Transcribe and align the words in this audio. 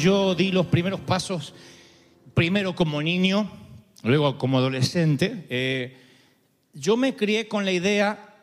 Yo 0.00 0.34
di 0.34 0.52
los 0.52 0.66
primeros 0.66 1.00
pasos, 1.00 1.54
primero 2.34 2.74
como 2.74 3.00
niño, 3.02 3.50
luego 4.02 4.38
como 4.38 4.58
adolescente, 4.58 5.46
eh, 5.48 5.96
yo 6.72 6.96
me 6.96 7.14
crié 7.16 7.48
con 7.48 7.64
la 7.64 7.72
idea 7.72 8.34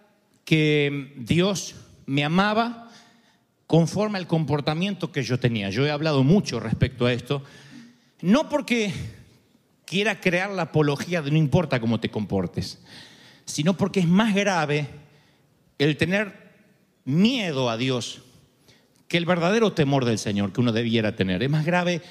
que 0.46 1.14
Dios 1.18 1.76
me 2.06 2.24
amaba 2.24 2.90
conforme 3.68 4.18
al 4.18 4.28
comportamiento 4.28 5.12
que 5.12 5.24
yo 5.24 5.40
tenía. 5.40 5.70
Yo 5.70 5.86
he 5.86 5.92
hablado 5.92 6.24
mucho 6.24 6.60
respecto 6.60 7.06
a 7.06 7.14
esto, 7.14 7.44
no 8.22 8.50
porque 8.50 8.92
quiera 9.86 10.20
crear 10.20 10.50
la 10.52 10.64
apología 10.64 11.22
de 11.22 11.32
no 11.32 11.38
importa 11.38 11.80
cómo 11.80 12.00
te 12.00 12.10
comportes, 12.10 12.82
sino 13.46 13.76
porque 13.76 14.02
es 14.02 14.08
más 14.08 14.34
grave 14.34 14.88
el 15.78 15.98
tener 15.98 16.52
miedo 17.06 17.70
a 17.70 17.78
Dios 17.78 18.22
que 19.12 19.18
el 19.18 19.26
verdadero 19.26 19.74
temor 19.74 20.06
del 20.06 20.18
Señor 20.18 20.54
que 20.54 20.62
uno 20.62 20.72
debiera 20.72 21.18
tener. 21.18 21.44
Es 21.44 21.50
más 21.50 21.66
grave 21.66 22.02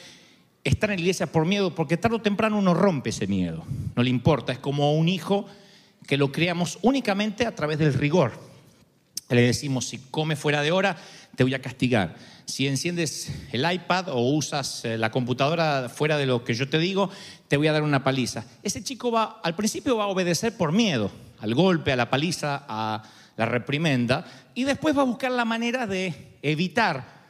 estar 0.65 0.91
en 0.91 0.97
la 0.97 1.01
iglesia 1.01 1.33
por 1.33 1.47
miedo, 1.47 1.75
porque 1.75 1.97
tarde 1.97 2.17
o 2.17 2.21
temprano 2.21 2.59
uno 2.59 2.75
rompe 2.75 3.09
ese 3.09 3.27
miedo. 3.27 3.65
No 3.97 4.03
le 4.03 4.11
importa, 4.11 4.53
es 4.53 4.59
como 4.59 4.93
un 4.93 5.09
hijo 5.09 5.47
que 6.07 6.19
lo 6.19 6.31
criamos 6.31 6.79
únicamente 6.83 7.47
a 7.47 7.55
través 7.55 7.79
del 7.79 7.95
rigor. 7.95 8.33
Le 9.31 9.41
decimos, 9.41 9.87
si 9.87 9.97
come 10.11 10.37
fuera 10.37 10.61
de 10.61 10.73
hora, 10.73 10.99
te 11.37 11.43
voy 11.43 11.55
a 11.55 11.63
castigar. 11.63 12.17
Si 12.45 12.67
enciendes 12.67 13.33
el 13.51 13.65
iPad 13.73 14.11
o 14.11 14.21
usas 14.21 14.85
eh, 14.85 14.99
la 14.99 15.11
computadora 15.11 15.89
fuera 15.89 16.19
de 16.19 16.27
lo 16.27 16.45
que 16.45 16.53
yo 16.53 16.69
te 16.69 16.79
digo, 16.79 17.09
te 17.49 17.57
voy 17.57 17.69
a 17.69 17.73
dar 17.73 17.83
una 17.83 18.05
paliza. 18.05 18.45
Ese 18.63 18.85
chico 18.85 19.11
va, 19.11 19.41
al 19.43 19.57
principio 19.57 19.97
va 19.97 20.05
a 20.05 20.09
obedecer 20.09 20.55
por 20.55 20.73
miedo, 20.73 21.11
al 21.39 21.55
golpe, 21.55 21.93
a 21.93 21.97
la 21.97 22.11
paliza, 22.11 22.67
a 22.69 23.05
la 23.39 23.47
reprimenda, 23.47 24.27
y 24.55 24.65
después 24.65 24.97
va 24.97 25.03
a 25.03 25.07
buscar 25.07 25.33
la 25.33 25.45
manera 25.45 25.87
de 25.87 26.37
evitar 26.43 27.21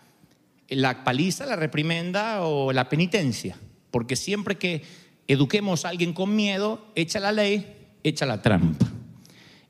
la 0.69 1.05
paliza, 1.05 1.47
la 1.47 1.57
reprimenda 1.57 2.43
o 2.43 2.73
la 2.73 2.89
penitencia. 2.89 3.57
Porque 3.91 4.17
siempre 4.17 4.57
que 4.57 4.83
eduquemos 5.27 5.85
a 5.85 5.91
alguien 5.91 6.13
con 6.13 6.35
miedo, 6.35 6.87
echa 6.95 7.21
la 7.21 7.33
ley, 7.33 7.77
echa 8.03 8.27
la 8.27 8.41
trampa. 8.41 8.87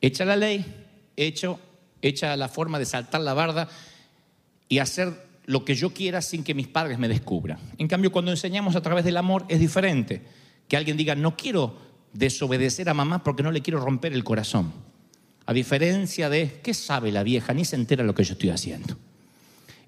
Echa 0.00 0.24
la 0.24 0.36
ley, 0.36 0.64
echa, 1.16 1.56
echa 2.02 2.36
la 2.36 2.48
forma 2.48 2.78
de 2.78 2.86
saltar 2.86 3.20
la 3.20 3.34
barda 3.34 3.68
y 4.68 4.78
hacer 4.78 5.28
lo 5.46 5.64
que 5.64 5.74
yo 5.74 5.92
quiera 5.92 6.22
sin 6.22 6.44
que 6.44 6.54
mis 6.54 6.68
padres 6.68 6.98
me 6.98 7.08
descubran. 7.08 7.58
En 7.78 7.88
cambio, 7.88 8.12
cuando 8.12 8.30
enseñamos 8.30 8.76
a 8.76 8.82
través 8.82 9.04
del 9.04 9.16
amor 9.16 9.44
es 9.48 9.58
diferente. 9.58 10.22
Que 10.68 10.76
alguien 10.76 10.96
diga, 10.96 11.14
no 11.14 11.36
quiero 11.36 11.76
desobedecer 12.12 12.88
a 12.88 12.94
mamá 12.94 13.24
porque 13.24 13.42
no 13.42 13.50
le 13.50 13.62
quiero 13.62 13.80
romper 13.80 14.12
el 14.12 14.22
corazón. 14.22 14.72
A 15.50 15.52
diferencia 15.52 16.30
de, 16.30 16.60
¿qué 16.62 16.72
sabe 16.72 17.10
la 17.10 17.24
vieja? 17.24 17.52
Ni 17.52 17.64
se 17.64 17.74
entera 17.74 18.04
lo 18.04 18.14
que 18.14 18.22
yo 18.22 18.34
estoy 18.34 18.50
haciendo. 18.50 18.96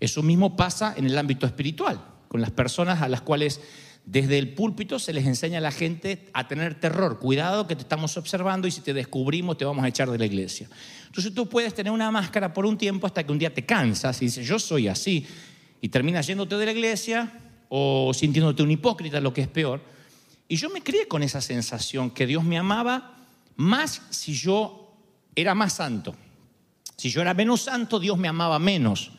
Eso 0.01 0.21
mismo 0.21 0.57
pasa 0.57 0.93
en 0.97 1.07
el 1.07 1.17
ámbito 1.17 1.47
espiritual, 1.47 2.05
con 2.27 2.41
las 2.41 2.51
personas 2.51 3.01
a 3.01 3.09
las 3.09 3.21
cuales 3.21 3.61
desde 4.05 4.39
el 4.39 4.55
púlpito 4.55 4.99
se 4.99 5.13
les 5.13 5.25
enseña 5.25 5.59
a 5.59 5.61
la 5.61 5.71
gente 5.71 6.29
a 6.33 6.49
tener 6.49 6.81
terror. 6.81 7.21
Cuidado 7.21 7.69
que 7.69 7.77
te 7.77 7.83
estamos 7.83 8.17
observando 8.17 8.67
y 8.67 8.73
si 8.73 8.81
te 8.81 8.93
descubrimos 8.93 9.57
te 9.57 9.65
vamos 9.65 9.85
a 9.85 9.89
echar 9.89 10.11
de 10.11 10.19
la 10.19 10.27
iglesia. 10.27 10.69
Entonces 11.07 11.33
tú 11.33 11.49
puedes 11.49 11.73
tener 11.73 11.93
una 11.93 12.11
máscara 12.11 12.53
por 12.53 12.67
un 12.67 12.77
tiempo 12.77 13.07
hasta 13.07 13.25
que 13.25 13.31
un 13.31 13.39
día 13.39 13.55
te 13.55 13.65
cansas 13.65 14.21
y 14.21 14.25
dices, 14.25 14.45
yo 14.45 14.59
soy 14.59 14.89
así, 14.89 15.25
y 15.81 15.89
terminas 15.91 16.27
yéndote 16.27 16.57
de 16.57 16.67
la 16.67 16.73
iglesia 16.73 17.39
o 17.69 18.11
sintiéndote 18.13 18.65
un 18.65 18.73
hipócrita, 18.73 19.21
lo 19.21 19.33
que 19.33 19.43
es 19.43 19.49
peor. 19.49 19.81
Y 20.49 20.57
yo 20.57 20.71
me 20.71 20.83
crié 20.83 21.07
con 21.07 21.23
esa 21.23 21.41
sensación 21.41 22.11
que 22.11 22.27
Dios 22.27 22.43
me 22.43 22.59
amaba 22.59 23.15
más 23.55 24.03
si 24.11 24.35
yo 24.35 24.82
era 25.35 25.55
más 25.55 25.75
santo. 25.75 26.15
Si 26.97 27.11
yo 27.11 27.21
era 27.21 27.35
menos 27.35 27.63
santo, 27.63 27.99
Dios 27.99 28.19
me 28.19 28.29
amaba 28.29 28.59
menos. 28.59 29.13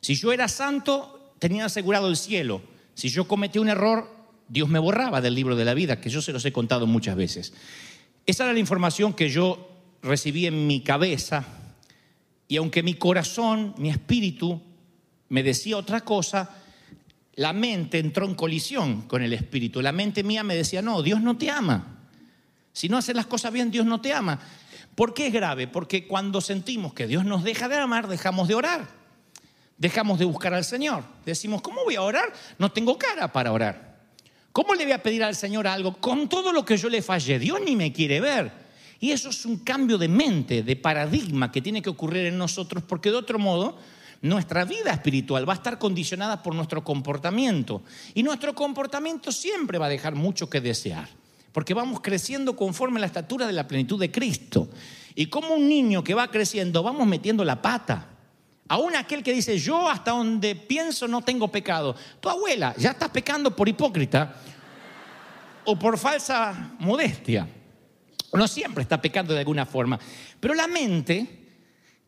Si 0.00 0.14
yo 0.14 0.32
era 0.32 0.48
santo, 0.48 1.32
tenía 1.38 1.64
asegurado 1.64 2.08
el 2.08 2.16
cielo. 2.16 2.62
Si 2.94 3.08
yo 3.08 3.26
cometí 3.26 3.58
un 3.58 3.68
error, 3.68 4.08
Dios 4.48 4.68
me 4.68 4.78
borraba 4.78 5.20
del 5.20 5.34
libro 5.34 5.56
de 5.56 5.64
la 5.64 5.74
vida, 5.74 6.00
que 6.00 6.10
yo 6.10 6.22
se 6.22 6.32
los 6.32 6.44
he 6.44 6.52
contado 6.52 6.86
muchas 6.86 7.16
veces. 7.16 7.54
Esa 8.26 8.44
era 8.44 8.52
la 8.52 8.58
información 8.58 9.12
que 9.12 9.28
yo 9.28 9.70
recibí 10.02 10.46
en 10.46 10.66
mi 10.66 10.80
cabeza 10.80 11.44
y 12.46 12.56
aunque 12.56 12.82
mi 12.82 12.94
corazón, 12.94 13.74
mi 13.78 13.90
espíritu 13.90 14.60
me 15.28 15.42
decía 15.42 15.76
otra 15.76 16.02
cosa, 16.02 16.50
la 17.34 17.52
mente 17.52 17.98
entró 17.98 18.26
en 18.26 18.34
colisión 18.34 19.02
con 19.02 19.22
el 19.22 19.32
espíritu. 19.32 19.82
La 19.82 19.92
mente 19.92 20.22
mía 20.22 20.44
me 20.44 20.54
decía, 20.54 20.82
no, 20.82 21.02
Dios 21.02 21.20
no 21.20 21.36
te 21.36 21.50
ama. 21.50 21.98
Si 22.72 22.88
no 22.88 22.98
haces 22.98 23.16
las 23.16 23.26
cosas 23.26 23.52
bien, 23.52 23.70
Dios 23.70 23.86
no 23.86 24.00
te 24.00 24.12
ama. 24.12 24.38
¿Por 24.94 25.14
qué 25.14 25.28
es 25.28 25.32
grave? 25.32 25.66
Porque 25.66 26.06
cuando 26.06 26.40
sentimos 26.40 26.94
que 26.94 27.06
Dios 27.06 27.24
nos 27.24 27.44
deja 27.44 27.68
de 27.68 27.76
amar, 27.76 28.08
dejamos 28.08 28.48
de 28.48 28.54
orar 28.54 29.04
dejamos 29.76 30.18
de 30.18 30.24
buscar 30.24 30.54
al 30.54 30.64
Señor. 30.64 31.04
Decimos, 31.24 31.62
¿cómo 31.62 31.84
voy 31.84 31.96
a 31.96 32.02
orar? 32.02 32.32
No 32.58 32.70
tengo 32.72 32.96
cara 32.98 33.32
para 33.32 33.52
orar. 33.52 33.94
¿Cómo 34.52 34.74
le 34.74 34.84
voy 34.84 34.92
a 34.92 35.02
pedir 35.02 35.24
al 35.24 35.34
Señor 35.34 35.66
algo 35.66 35.96
con 35.96 36.28
todo 36.28 36.52
lo 36.52 36.64
que 36.64 36.76
yo 36.76 36.88
le 36.88 37.02
fallé? 37.02 37.38
Dios 37.38 37.60
ni 37.64 37.74
me 37.74 37.92
quiere 37.92 38.20
ver. 38.20 38.52
Y 39.00 39.10
eso 39.10 39.30
es 39.30 39.44
un 39.44 39.58
cambio 39.58 39.98
de 39.98 40.08
mente, 40.08 40.62
de 40.62 40.76
paradigma 40.76 41.50
que 41.50 41.60
tiene 41.60 41.82
que 41.82 41.90
ocurrir 41.90 42.26
en 42.26 42.38
nosotros, 42.38 42.82
porque 42.86 43.10
de 43.10 43.16
otro 43.16 43.38
modo 43.38 43.76
nuestra 44.22 44.64
vida 44.64 44.92
espiritual 44.92 45.46
va 45.46 45.54
a 45.54 45.56
estar 45.56 45.78
condicionada 45.78 46.42
por 46.42 46.54
nuestro 46.54 46.84
comportamiento. 46.84 47.82
Y 48.14 48.22
nuestro 48.22 48.54
comportamiento 48.54 49.32
siempre 49.32 49.78
va 49.78 49.86
a 49.86 49.90
dejar 49.90 50.14
mucho 50.14 50.48
que 50.48 50.60
desear, 50.60 51.08
porque 51.54 51.72
vamos 51.72 52.00
creciendo 52.00 52.56
conforme 52.56 52.98
a 52.98 53.02
la 53.02 53.06
estatura 53.06 53.46
de 53.46 53.52
la 53.52 53.68
plenitud 53.68 53.96
de 53.96 54.10
Cristo. 54.10 54.68
Y 55.14 55.26
como 55.26 55.54
un 55.54 55.68
niño 55.68 56.02
que 56.02 56.12
va 56.12 56.28
creciendo, 56.28 56.82
vamos 56.82 57.06
metiendo 57.06 57.44
la 57.44 57.62
pata. 57.62 58.08
Aún 58.66 58.96
aquel 58.96 59.22
que 59.22 59.32
dice, 59.32 59.56
yo 59.56 59.88
hasta 59.88 60.10
donde 60.10 60.56
pienso 60.56 61.06
no 61.06 61.22
tengo 61.22 61.46
pecado. 61.52 61.94
Tu 62.18 62.28
abuela 62.28 62.74
ya 62.76 62.90
está 62.90 63.12
pecando 63.12 63.54
por 63.54 63.68
hipócrita 63.68 64.34
o 65.64 65.78
por 65.78 65.96
falsa 65.96 66.72
modestia. 66.80 67.46
No 68.32 68.48
siempre 68.48 68.82
está 68.82 69.00
pecando 69.00 69.32
de 69.32 69.38
alguna 69.38 69.64
forma. 69.64 69.96
Pero 70.40 70.54
la 70.54 70.66
mente 70.66 71.52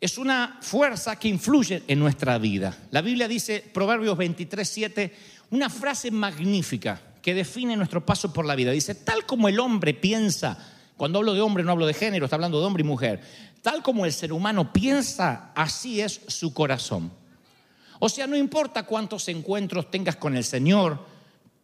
es 0.00 0.18
una 0.18 0.58
fuerza 0.60 1.20
que 1.20 1.28
influye 1.28 1.84
en 1.86 2.00
nuestra 2.00 2.36
vida. 2.38 2.76
La 2.90 3.00
Biblia 3.00 3.28
dice, 3.28 3.64
Proverbios 3.72 4.18
23, 4.18 4.68
7, 4.68 5.16
una 5.50 5.70
frase 5.70 6.10
magnífica 6.10 7.00
que 7.26 7.34
define 7.34 7.76
nuestro 7.76 8.06
paso 8.06 8.32
por 8.32 8.46
la 8.46 8.54
vida. 8.54 8.70
Dice, 8.70 8.94
tal 8.94 9.26
como 9.26 9.48
el 9.48 9.58
hombre 9.58 9.92
piensa, 9.92 10.56
cuando 10.96 11.18
hablo 11.18 11.34
de 11.34 11.40
hombre 11.42 11.64
no 11.64 11.72
hablo 11.72 11.84
de 11.84 11.92
género, 11.92 12.24
está 12.24 12.36
hablando 12.36 12.60
de 12.60 12.66
hombre 12.66 12.82
y 12.82 12.86
mujer 12.86 13.20
tal 13.66 13.82
como 13.82 14.06
el 14.06 14.12
ser 14.12 14.32
humano 14.32 14.72
piensa, 14.72 15.50
así 15.56 16.00
es 16.00 16.20
su 16.28 16.54
corazón. 16.54 17.10
O 17.98 18.08
sea, 18.08 18.28
no 18.28 18.36
importa 18.36 18.84
cuántos 18.84 19.26
encuentros 19.26 19.90
tengas 19.90 20.14
con 20.14 20.36
el 20.36 20.44
Señor, 20.44 21.04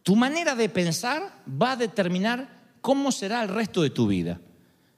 tu 0.02 0.16
manera 0.16 0.56
de 0.56 0.68
pensar 0.68 1.32
va 1.46 1.70
a 1.70 1.76
determinar 1.76 2.58
cómo 2.80 3.12
será 3.12 3.40
el 3.44 3.50
resto 3.50 3.82
de 3.82 3.90
tu 3.90 4.08
vida. 4.08 4.40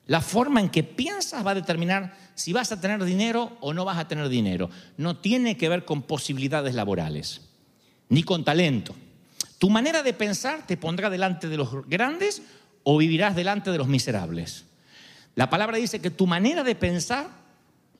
La 0.06 0.22
forma 0.22 0.62
en 0.62 0.70
que 0.70 0.82
piensas 0.82 1.46
va 1.46 1.50
a 1.50 1.56
determinar 1.56 2.16
si 2.34 2.54
vas 2.54 2.72
a 2.72 2.80
tener 2.80 3.04
dinero 3.04 3.58
o 3.60 3.74
no 3.74 3.84
vas 3.84 3.98
a 3.98 4.08
tener 4.08 4.30
dinero. 4.30 4.70
No 4.96 5.18
tiene 5.18 5.58
que 5.58 5.68
ver 5.68 5.84
con 5.84 6.00
posibilidades 6.00 6.74
laborales, 6.74 7.42
ni 8.08 8.22
con 8.22 8.44
talento. 8.44 8.94
Tu 9.64 9.70
manera 9.70 10.02
de 10.02 10.12
pensar 10.12 10.66
te 10.66 10.76
pondrá 10.76 11.08
delante 11.08 11.48
de 11.48 11.56
los 11.56 11.88
grandes 11.88 12.42
o 12.82 12.98
vivirás 12.98 13.34
delante 13.34 13.70
de 13.70 13.78
los 13.78 13.88
miserables. 13.88 14.66
La 15.36 15.48
palabra 15.48 15.78
dice 15.78 16.02
que 16.02 16.10
tu 16.10 16.26
manera 16.26 16.62
de 16.62 16.74
pensar 16.74 17.28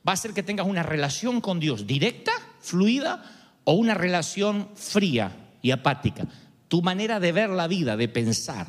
va 0.06 0.12
a 0.12 0.12
hacer 0.12 0.34
que 0.34 0.42
tengas 0.42 0.66
una 0.66 0.82
relación 0.82 1.40
con 1.40 1.60
Dios 1.60 1.86
directa, 1.86 2.32
fluida, 2.60 3.24
o 3.64 3.72
una 3.72 3.94
relación 3.94 4.68
fría 4.74 5.34
y 5.62 5.70
apática. 5.70 6.26
Tu 6.68 6.82
manera 6.82 7.18
de 7.18 7.32
ver 7.32 7.48
la 7.48 7.66
vida, 7.66 7.96
de 7.96 8.08
pensar. 8.08 8.66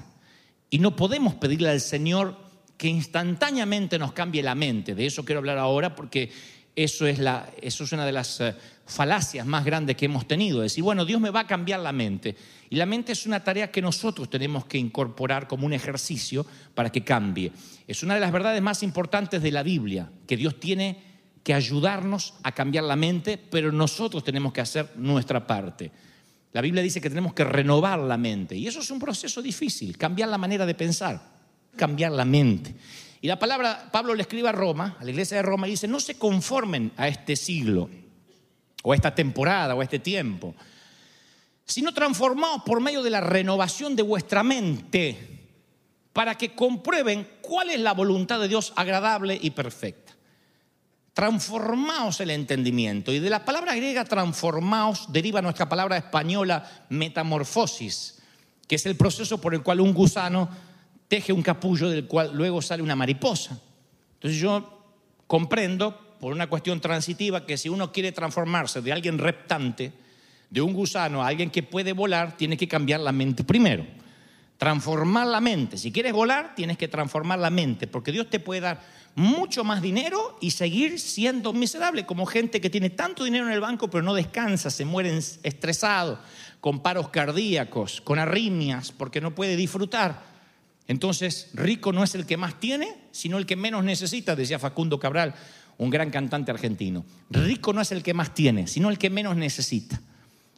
Y 0.69 0.79
no 0.79 0.95
podemos 0.95 1.33
pedirle 1.33 1.71
al 1.71 1.81
Señor 1.81 2.37
que 2.77 2.87
instantáneamente 2.87 3.99
nos 3.99 4.13
cambie 4.13 4.41
la 4.41 4.55
mente. 4.55 4.95
De 4.95 5.05
eso 5.05 5.25
quiero 5.25 5.39
hablar 5.39 5.57
ahora 5.57 5.97
porque 5.97 6.31
eso 6.77 7.07
es, 7.07 7.19
la, 7.19 7.49
eso 7.61 7.83
es 7.83 7.91
una 7.91 8.05
de 8.05 8.11
las 8.13 8.39
eh, 8.39 8.55
falacias 8.85 9.45
más 9.45 9.65
grandes 9.65 9.95
que 9.95 10.05
hemos 10.05 10.27
tenido. 10.27 10.61
Decir, 10.61 10.83
bueno, 10.83 11.05
Dios 11.05 11.19
me 11.19 11.29
va 11.29 11.41
a 11.41 11.47
cambiar 11.47 11.79
la 11.79 11.91
mente. 11.91 12.35
Y 12.69 12.75
la 12.75 12.85
mente 12.85 13.11
es 13.11 13.25
una 13.25 13.43
tarea 13.43 13.71
que 13.71 13.81
nosotros 13.81 14.29
tenemos 14.29 14.65
que 14.65 14.77
incorporar 14.77 15.47
como 15.47 15.65
un 15.65 15.73
ejercicio 15.73 16.45
para 16.73 16.91
que 16.91 17.03
cambie. 17.03 17.51
Es 17.87 18.03
una 18.03 18.15
de 18.15 18.19
las 18.19 18.31
verdades 18.31 18.61
más 18.61 18.83
importantes 18.83 19.41
de 19.41 19.51
la 19.51 19.63
Biblia, 19.63 20.09
que 20.27 20.37
Dios 20.37 20.59
tiene 20.59 21.15
que 21.43 21.53
ayudarnos 21.53 22.33
a 22.41 22.51
cambiar 22.51 22.85
la 22.85 22.95
mente, 22.95 23.37
pero 23.37 23.71
nosotros 23.71 24.23
tenemos 24.23 24.51
que 24.51 24.61
hacer 24.61 24.93
nuestra 24.95 25.45
parte. 25.45 25.91
La 26.53 26.61
Biblia 26.61 26.81
dice 26.81 27.01
que 27.01 27.09
tenemos 27.09 27.33
que 27.33 27.43
renovar 27.43 27.99
la 27.99 28.17
mente 28.17 28.55
y 28.55 28.65
eso 28.65 28.79
es 28.79 28.89
un 28.89 28.97
proceso 28.97 29.41
difícil, 29.41 29.97
cambiar 29.97 30.29
la 30.29 30.37
manera 30.37 30.65
de 30.65 30.73
pensar, 30.73 31.21
cambiar 31.75 32.13
la 32.13 32.25
mente. 32.25 32.73
Y 33.21 33.27
la 33.27 33.37
palabra, 33.37 33.89
Pablo 33.91 34.15
le 34.15 34.21
escribe 34.21 34.49
a 34.49 34.53
Roma, 34.53 34.97
a 34.99 35.03
la 35.03 35.11
iglesia 35.11 35.37
de 35.37 35.43
Roma, 35.43 35.67
y 35.67 35.71
dice, 35.71 35.87
no 35.87 35.99
se 35.99 36.17
conformen 36.17 36.91
a 36.97 37.07
este 37.07 37.35
siglo, 37.35 37.89
o 38.87 38.93
esta 38.93 39.13
temporada, 39.13 39.73
o 39.73 39.81
este 39.81 39.97
tiempo, 39.97 40.53
sino 41.65 41.91
transformados 41.91 42.61
por 42.63 42.79
medio 42.79 43.01
de 43.01 43.09
la 43.09 43.19
renovación 43.19 43.95
de 43.95 44.03
vuestra 44.03 44.43
mente 44.43 45.47
para 46.13 46.35
que 46.35 46.53
comprueben 46.53 47.27
cuál 47.41 47.71
es 47.71 47.79
la 47.79 47.93
voluntad 47.93 48.39
de 48.39 48.47
Dios 48.47 48.73
agradable 48.75 49.37
y 49.41 49.49
perfecta. 49.49 50.13
transformaos 51.13 52.19
el 52.19 52.29
entendimiento. 52.29 53.11
Y 53.11 53.19
de 53.19 53.29
la 53.29 53.45
palabra 53.45 53.73
griega 53.73 54.03
transformaos 54.03 55.11
deriva 55.13 55.41
nuestra 55.41 55.67
palabra 55.69 55.95
española 55.95 56.85
metamorfosis, 56.89 58.21
que 58.67 58.75
es 58.75 58.85
el 58.85 58.97
proceso 58.97 59.39
por 59.39 59.55
el 59.55 59.63
cual 59.63 59.79
un 59.79 59.93
gusano 59.93 60.49
teje 61.07 61.31
un 61.31 61.41
capullo 61.41 61.89
del 61.89 62.05
cual 62.05 62.31
luego 62.33 62.61
sale 62.61 62.83
una 62.83 62.97
mariposa. 62.97 63.57
Entonces 64.15 64.39
yo 64.39 64.83
comprendo, 65.25 66.04
por 66.25 66.33
una 66.33 66.47
cuestión 66.47 66.81
transitiva, 66.81 67.45
que 67.45 67.55
si 67.55 67.69
uno 67.69 67.91
quiere 67.91 68.11
transformarse 68.11 68.81
de 68.81 68.91
alguien 68.91 69.19
reptante, 69.19 69.91
de 70.49 70.59
un 70.59 70.73
gusano 70.73 71.21
a 71.21 71.27
alguien 71.27 71.51
que 71.51 71.61
puede 71.61 71.93
volar, 71.93 72.35
tiene 72.35 72.57
que 72.57 72.67
cambiar 72.67 73.01
la 73.01 73.11
mente 73.11 73.43
primero. 73.43 73.85
Transformar 74.57 75.27
la 75.27 75.39
mente. 75.39 75.77
Si 75.77 75.91
quieres 75.91 76.13
volar, 76.13 76.55
tienes 76.55 76.79
que 76.79 76.87
transformar 76.87 77.37
la 77.37 77.51
mente, 77.51 77.85
porque 77.85 78.11
Dios 78.11 78.27
te 78.27 78.39
puede 78.39 78.61
dar 78.61 78.81
mucho 79.13 79.63
más 79.63 79.83
dinero 79.83 80.39
y 80.41 80.49
seguir 80.49 80.99
siendo 80.99 81.53
miserable, 81.53 82.07
como 82.07 82.25
gente 82.25 82.59
que 82.59 82.71
tiene 82.71 82.89
tanto 82.89 83.23
dinero 83.23 83.45
en 83.45 83.53
el 83.53 83.61
banco 83.61 83.91
pero 83.91 84.01
no 84.01 84.15
descansa, 84.15 84.71
se 84.71 84.83
mueren 84.83 85.17
estresados, 85.43 86.17
con 86.59 86.79
paros 86.79 87.09
cardíacos, 87.09 88.01
con 88.01 88.17
arritmias, 88.17 88.91
porque 88.91 89.21
no 89.21 89.35
puede 89.35 89.55
disfrutar. 89.55 90.23
Entonces, 90.87 91.49
rico 91.53 91.93
no 91.93 92.03
es 92.03 92.15
el 92.15 92.25
que 92.25 92.37
más 92.37 92.59
tiene, 92.59 92.95
sino 93.11 93.37
el 93.37 93.45
que 93.45 93.55
menos 93.55 93.83
necesita, 93.83 94.35
decía 94.35 94.57
Facundo 94.57 94.99
Cabral, 94.99 95.35
un 95.77 95.89
gran 95.89 96.09
cantante 96.09 96.51
argentino. 96.51 97.05
Rico 97.29 97.73
no 97.73 97.81
es 97.81 97.91
el 97.91 98.03
que 98.03 98.13
más 98.13 98.33
tiene, 98.33 98.67
sino 98.67 98.89
el 98.89 98.97
que 98.97 99.09
menos 99.09 99.35
necesita. 99.35 100.01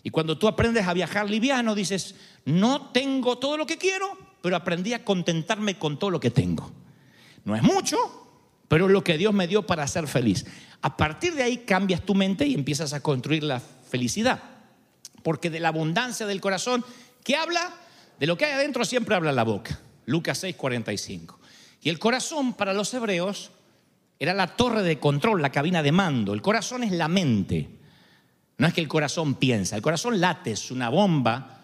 Y 0.04 0.10
cuando 0.10 0.38
tú 0.38 0.48
aprendes 0.48 0.88
a 0.88 0.94
viajar 0.94 1.30
liviano, 1.30 1.76
dices, 1.76 2.16
no 2.46 2.92
tengo 2.92 3.38
todo 3.38 3.58
lo 3.58 3.66
que 3.66 3.78
quiero, 3.78 4.18
pero 4.42 4.56
aprendí 4.56 4.94
a 4.94 5.04
contentarme 5.04 5.78
con 5.78 6.00
todo 6.00 6.12
lo 6.12 6.20
que 6.20 6.32
tengo. 6.32 6.72
No 7.44 7.56
es 7.56 7.64
mucho, 7.64 7.98
pero 8.68 8.88
lo 8.88 9.04
que 9.04 9.18
Dios 9.18 9.34
me 9.34 9.48
dio 9.48 9.66
para 9.66 9.88
ser 9.88 10.08
feliz. 10.08 10.46
A 10.82 10.96
partir 10.96 11.34
de 11.34 11.44
ahí 11.44 11.58
cambias 11.58 12.02
tu 12.02 12.14
mente 12.16 12.46
y 12.46 12.54
empiezas 12.54 12.94
a 12.94 13.02
construir 13.02 13.44
la 13.44 13.60
felicidad. 13.60 14.42
Porque 15.24 15.50
de 15.50 15.60
la 15.60 15.70
abundancia 15.70 16.26
del 16.26 16.42
corazón, 16.42 16.86
¿qué 17.24 17.36
habla? 17.36 17.74
De 18.20 18.28
lo 18.28 18.38
que 18.38 18.46
hay 18.46 18.54
adentro 18.54 18.86
siempre 18.86 19.16
habla 19.16 19.32
la 19.32 19.44
boca. 19.44 19.80
Lucas 20.06 20.38
6, 20.38 20.56
45. 20.56 21.40
Y 21.82 21.90
el 21.90 22.00
corazón 22.00 22.54
para 22.54 22.74
los 22.74 22.94
hebreos 22.94 23.52
era 24.20 24.34
la 24.34 24.48
torre 24.48 24.84
de 24.84 25.00
control, 25.00 25.42
la 25.42 25.52
cabina 25.52 25.84
de 25.84 25.92
mando. 25.92 26.34
El 26.34 26.42
corazón 26.42 26.84
es 26.84 26.92
la 26.92 27.08
mente. 27.08 27.70
No 28.58 28.68
es 28.68 28.74
que 28.74 28.82
el 28.82 28.88
corazón 28.88 29.36
piensa, 29.36 29.76
el 29.76 29.82
corazón 29.82 30.20
late, 30.20 30.52
es 30.52 30.72
una 30.72 30.90
bomba 30.90 31.58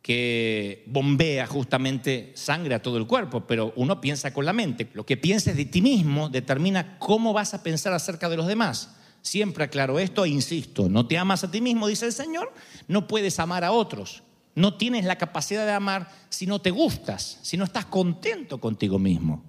que 0.00 0.84
bombea 0.86 1.46
justamente 1.46 2.32
sangre 2.34 2.74
a 2.74 2.82
todo 2.82 2.96
el 2.96 3.06
cuerpo, 3.06 3.46
pero 3.46 3.72
uno 3.76 4.00
piensa 4.00 4.32
con 4.32 4.46
la 4.46 4.52
mente. 4.52 4.88
Lo 4.94 5.04
que 5.04 5.16
pienses 5.16 5.56
de 5.56 5.64
ti 5.64 5.82
mismo 5.82 6.28
determina 6.28 6.98
cómo 6.98 7.32
vas 7.32 7.52
a 7.52 7.62
pensar 7.62 7.92
acerca 7.92 8.28
de 8.28 8.36
los 8.36 8.46
demás. 8.46 8.96
Siempre 9.22 9.64
aclaro 9.64 9.98
esto 9.98 10.24
e 10.24 10.30
insisto, 10.30 10.88
no 10.88 11.06
te 11.06 11.18
amas 11.18 11.44
a 11.44 11.50
ti 11.50 11.60
mismo, 11.60 11.88
dice 11.88 12.06
el 12.06 12.12
Señor, 12.12 12.54
no 12.88 13.06
puedes 13.06 13.38
amar 13.38 13.64
a 13.64 13.72
otros. 13.72 14.22
No 14.54 14.74
tienes 14.74 15.04
la 15.04 15.18
capacidad 15.18 15.66
de 15.66 15.72
amar 15.72 16.10
si 16.28 16.46
no 16.46 16.60
te 16.60 16.70
gustas, 16.70 17.38
si 17.42 17.56
no 17.56 17.64
estás 17.64 17.84
contento 17.84 18.58
contigo 18.58 18.98
mismo. 18.98 19.44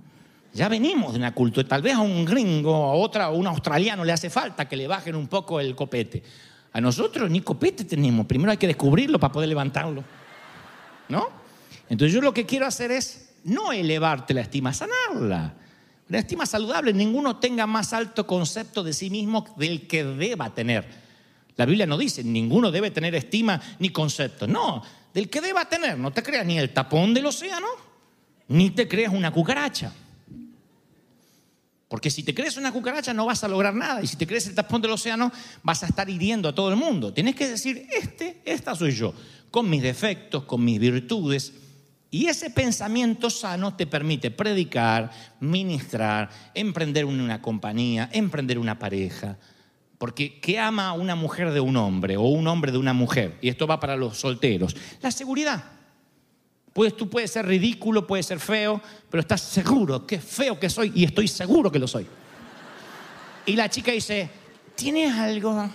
Ya 0.53 0.67
venimos 0.67 1.13
de 1.13 1.19
una 1.19 1.33
cultura, 1.33 1.67
tal 1.67 1.81
vez 1.81 1.95
a 1.95 1.99
un 1.99 2.25
gringo, 2.25 2.73
a 2.75 2.93
otra, 2.93 3.25
a 3.25 3.29
un 3.29 3.47
australiano 3.47 4.03
le 4.03 4.11
hace 4.11 4.29
falta 4.29 4.67
que 4.67 4.75
le 4.75 4.87
bajen 4.87 5.15
un 5.15 5.27
poco 5.27 5.59
el 5.59 5.75
copete. 5.75 6.21
A 6.73 6.81
nosotros 6.81 7.29
ni 7.29 7.41
copete 7.41 7.85
tenemos, 7.85 8.25
primero 8.25 8.51
hay 8.51 8.57
que 8.57 8.67
descubrirlo 8.67 9.19
para 9.19 9.31
poder 9.31 9.49
levantarlo. 9.49 10.03
¿no? 11.11 11.29
Entonces 11.89 12.13
yo 12.13 12.21
lo 12.21 12.33
que 12.33 12.45
quiero 12.45 12.65
hacer 12.65 12.91
es 12.91 13.33
no 13.43 13.71
elevarte 13.71 14.33
la 14.33 14.41
estima, 14.41 14.73
sanarla. 14.73 15.53
La 16.07 16.19
estima 16.19 16.45
saludable, 16.45 16.93
ninguno 16.93 17.37
tenga 17.37 17.67
más 17.67 17.93
alto 17.93 18.27
concepto 18.27 18.83
de 18.83 18.93
sí 18.93 19.09
mismo 19.09 19.45
del 19.57 19.87
que 19.87 20.03
deba 20.03 20.53
tener. 20.53 20.85
La 21.55 21.65
Biblia 21.65 21.85
no 21.85 21.97
dice, 21.97 22.23
ninguno 22.23 22.71
debe 22.71 22.91
tener 22.91 23.15
estima 23.15 23.61
ni 23.79 23.89
concepto. 23.89 24.47
No, 24.47 24.83
del 25.13 25.29
que 25.29 25.41
deba 25.41 25.65
tener. 25.65 25.97
No 25.97 26.11
te 26.11 26.23
creas 26.23 26.45
ni 26.45 26.57
el 26.57 26.73
tapón 26.73 27.13
del 27.13 27.25
océano, 27.25 27.67
ni 28.47 28.71
te 28.71 28.87
creas 28.87 29.13
una 29.13 29.31
cucaracha. 29.31 29.93
Porque 31.91 32.09
si 32.09 32.23
te 32.23 32.33
crees 32.33 32.55
una 32.55 32.71
cucaracha 32.71 33.13
no 33.13 33.25
vas 33.25 33.43
a 33.43 33.49
lograr 33.49 33.75
nada. 33.75 34.01
Y 34.01 34.07
si 34.07 34.15
te 34.15 34.25
crees 34.25 34.47
el 34.47 34.55
tapón 34.55 34.81
del 34.81 34.91
océano 34.91 35.29
vas 35.61 35.83
a 35.83 35.87
estar 35.87 36.09
hiriendo 36.09 36.47
a 36.47 36.55
todo 36.55 36.69
el 36.69 36.77
mundo. 36.77 37.11
Tienes 37.11 37.35
que 37.35 37.49
decir, 37.49 37.85
este, 37.91 38.41
esta 38.45 38.73
soy 38.75 38.93
yo 38.93 39.13
con 39.51 39.69
mis 39.69 39.81
defectos, 39.81 40.45
con 40.45 40.63
mis 40.63 40.79
virtudes. 40.79 41.51
Y 42.09 42.27
ese 42.27 42.49
pensamiento 42.49 43.29
sano 43.29 43.75
te 43.75 43.87
permite 43.87 44.31
predicar, 44.31 45.11
ministrar, 45.41 46.29
emprender 46.53 47.03
una 47.03 47.41
compañía, 47.41 48.09
emprender 48.13 48.57
una 48.57 48.79
pareja. 48.79 49.37
Porque 49.97 50.39
¿qué 50.39 50.59
ama 50.59 50.93
una 50.93 51.15
mujer 51.15 51.51
de 51.51 51.59
un 51.59 51.75
hombre 51.75 52.15
o 52.15 52.21
un 52.21 52.47
hombre 52.47 52.71
de 52.71 52.77
una 52.77 52.93
mujer? 52.93 53.37
Y 53.41 53.49
esto 53.49 53.67
va 53.67 53.81
para 53.81 53.97
los 53.97 54.17
solteros. 54.17 54.77
La 55.01 55.11
seguridad. 55.11 55.61
Pues 56.73 56.95
tú 56.95 57.09
puedes 57.09 57.31
ser 57.31 57.45
ridículo, 57.45 58.07
puedes 58.07 58.25
ser 58.25 58.39
feo, 58.39 58.81
pero 59.09 59.21
estás 59.21 59.41
seguro 59.41 60.05
que 60.07 60.19
feo 60.19 60.59
que 60.59 60.69
soy 60.69 60.91
y 60.95 61.03
estoy 61.03 61.27
seguro 61.27 61.71
que 61.71 61.79
lo 61.79 61.87
soy. 61.87 62.07
Y 63.45 63.55
la 63.55 63.69
chica 63.69 63.91
dice, 63.91 64.29
¿tienes 64.75 65.13
algo? 65.13 65.69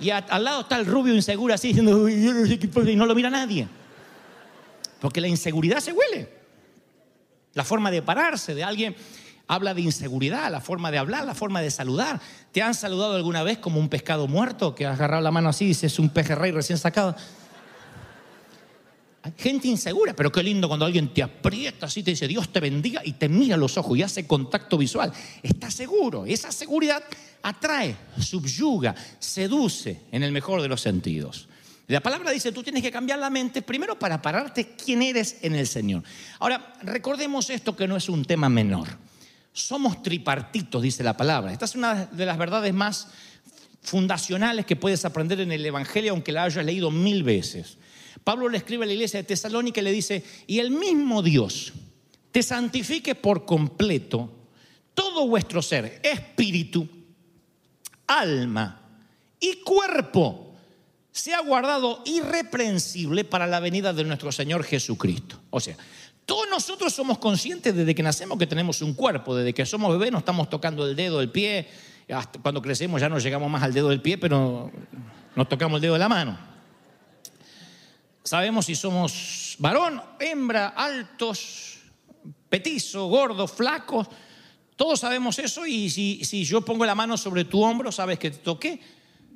Y 0.00 0.10
al 0.10 0.44
lado 0.44 0.62
está 0.62 0.76
el 0.76 0.86
rubio 0.86 1.14
inseguro 1.14 1.54
así 1.54 1.68
diciendo, 1.68 2.08
y 2.08 2.96
no 2.96 3.06
lo 3.06 3.14
mira 3.14 3.30
nadie. 3.30 3.66
Porque 5.00 5.20
la 5.20 5.28
inseguridad 5.28 5.80
se 5.80 5.92
huele. 5.92 6.28
La 7.54 7.64
forma 7.64 7.90
de 7.90 8.02
pararse 8.02 8.54
de 8.54 8.64
alguien 8.64 8.96
habla 9.46 9.74
de 9.74 9.82
inseguridad, 9.82 10.50
la 10.50 10.60
forma 10.60 10.90
de 10.90 10.98
hablar, 10.98 11.24
la 11.24 11.34
forma 11.34 11.60
de 11.60 11.70
saludar. 11.70 12.20
¿Te 12.52 12.62
han 12.62 12.74
saludado 12.74 13.14
alguna 13.14 13.42
vez 13.42 13.58
como 13.58 13.78
un 13.78 13.88
pescado 13.88 14.26
muerto 14.26 14.74
que 14.74 14.86
has 14.86 14.94
agarrado 14.94 15.22
la 15.22 15.30
mano 15.30 15.50
así 15.50 15.66
y 15.66 15.68
dices, 15.68 15.92
es 15.92 15.98
un 15.98 16.08
pejerrey 16.08 16.50
recién 16.50 16.78
sacado? 16.78 17.14
Gente 19.38 19.68
insegura, 19.68 20.14
pero 20.14 20.30
qué 20.30 20.42
lindo 20.42 20.68
cuando 20.68 20.84
alguien 20.84 21.12
te 21.14 21.22
aprieta 21.22 21.86
así, 21.86 22.02
te 22.02 22.10
dice 22.10 22.28
Dios 22.28 22.52
te 22.52 22.60
bendiga 22.60 23.00
y 23.04 23.12
te 23.12 23.28
mira 23.28 23.56
los 23.56 23.78
ojos 23.78 23.96
y 23.96 24.02
hace 24.02 24.26
contacto 24.26 24.76
visual. 24.76 25.12
Está 25.42 25.70
seguro. 25.70 26.26
Esa 26.26 26.52
seguridad 26.52 27.02
atrae, 27.42 27.96
subyuga, 28.20 28.94
seduce 29.18 30.02
en 30.12 30.22
el 30.22 30.32
mejor 30.32 30.60
de 30.60 30.68
los 30.68 30.82
sentidos. 30.82 31.48
La 31.86 32.00
palabra 32.00 32.30
dice, 32.30 32.52
tú 32.52 32.62
tienes 32.62 32.82
que 32.82 32.90
cambiar 32.90 33.18
la 33.18 33.30
mente 33.30 33.62
primero 33.62 33.98
para 33.98 34.20
pararte 34.20 34.74
quién 34.76 35.02
eres 35.02 35.36
en 35.42 35.54
el 35.54 35.66
Señor. 35.66 36.02
Ahora, 36.38 36.74
recordemos 36.82 37.50
esto 37.50 37.76
que 37.76 37.88
no 37.88 37.96
es 37.96 38.08
un 38.08 38.24
tema 38.24 38.48
menor. 38.48 38.88
Somos 39.52 40.02
tripartitos, 40.02 40.82
dice 40.82 41.02
la 41.02 41.16
palabra. 41.16 41.52
Esta 41.52 41.66
es 41.66 41.74
una 41.74 42.06
de 42.06 42.26
las 42.26 42.36
verdades 42.36 42.72
más 42.74 43.08
fundacionales 43.82 44.66
que 44.66 44.76
puedes 44.76 45.04
aprender 45.04 45.40
en 45.40 45.52
el 45.52 45.64
Evangelio, 45.64 46.12
aunque 46.12 46.32
la 46.32 46.44
hayas 46.44 46.64
leído 46.64 46.90
mil 46.90 47.22
veces. 47.22 47.78
Pablo 48.22 48.48
le 48.48 48.58
escribe 48.58 48.84
a 48.84 48.86
la 48.86 48.92
iglesia 48.92 49.20
de 49.20 49.24
Tesalónica 49.24 49.80
y 49.80 49.84
le 49.84 49.92
dice, 49.92 50.24
y 50.46 50.58
el 50.58 50.70
mismo 50.70 51.22
Dios 51.22 51.72
te 52.30 52.42
santifique 52.42 53.14
por 53.14 53.44
completo 53.44 54.30
todo 54.94 55.26
vuestro 55.26 55.60
ser, 55.62 56.00
espíritu, 56.02 56.88
alma 58.06 58.80
y 59.40 59.56
cuerpo, 59.56 60.54
sea 61.10 61.40
guardado 61.40 62.02
irreprensible 62.04 63.24
para 63.24 63.46
la 63.46 63.60
venida 63.60 63.92
de 63.92 64.04
nuestro 64.04 64.32
Señor 64.32 64.64
Jesucristo. 64.64 65.40
O 65.50 65.60
sea, 65.60 65.76
todos 66.26 66.46
nosotros 66.50 66.92
somos 66.92 67.18
conscientes 67.18 67.74
desde 67.74 67.94
que 67.94 68.02
nacemos 68.02 68.38
que 68.38 68.46
tenemos 68.46 68.82
un 68.82 68.94
cuerpo, 68.94 69.36
desde 69.36 69.52
que 69.52 69.66
somos 69.66 69.92
bebés 69.92 70.10
nos 70.10 70.20
estamos 70.20 70.48
tocando 70.48 70.86
el 70.88 70.96
dedo, 70.96 71.20
el 71.20 71.30
pie, 71.30 71.68
hasta 72.08 72.40
cuando 72.40 72.62
crecemos 72.62 73.00
ya 73.00 73.08
no 73.08 73.18
llegamos 73.18 73.50
más 73.50 73.62
al 73.62 73.72
dedo 73.72 73.90
del 73.90 74.00
pie, 74.00 74.18
pero 74.18 74.70
nos 75.36 75.48
tocamos 75.48 75.76
el 75.76 75.82
dedo 75.82 75.92
de 75.94 75.98
la 75.98 76.08
mano. 76.08 76.53
Sabemos 78.24 78.64
si 78.64 78.74
somos 78.74 79.54
varón, 79.58 80.00
hembra, 80.18 80.68
altos, 80.68 81.76
petizo, 82.48 83.06
gordos, 83.06 83.52
flacos. 83.52 84.08
Todos 84.76 85.00
sabemos 85.00 85.38
eso 85.38 85.66
y 85.66 85.90
si, 85.90 86.44
yo 86.44 86.62
pongo 86.62 86.86
la 86.86 86.94
mano 86.94 87.18
sobre 87.18 87.44
tu 87.44 87.62
hombro, 87.62 87.92
sabes 87.92 88.18
que 88.18 88.30
te 88.30 88.38
toqué. 88.38 88.80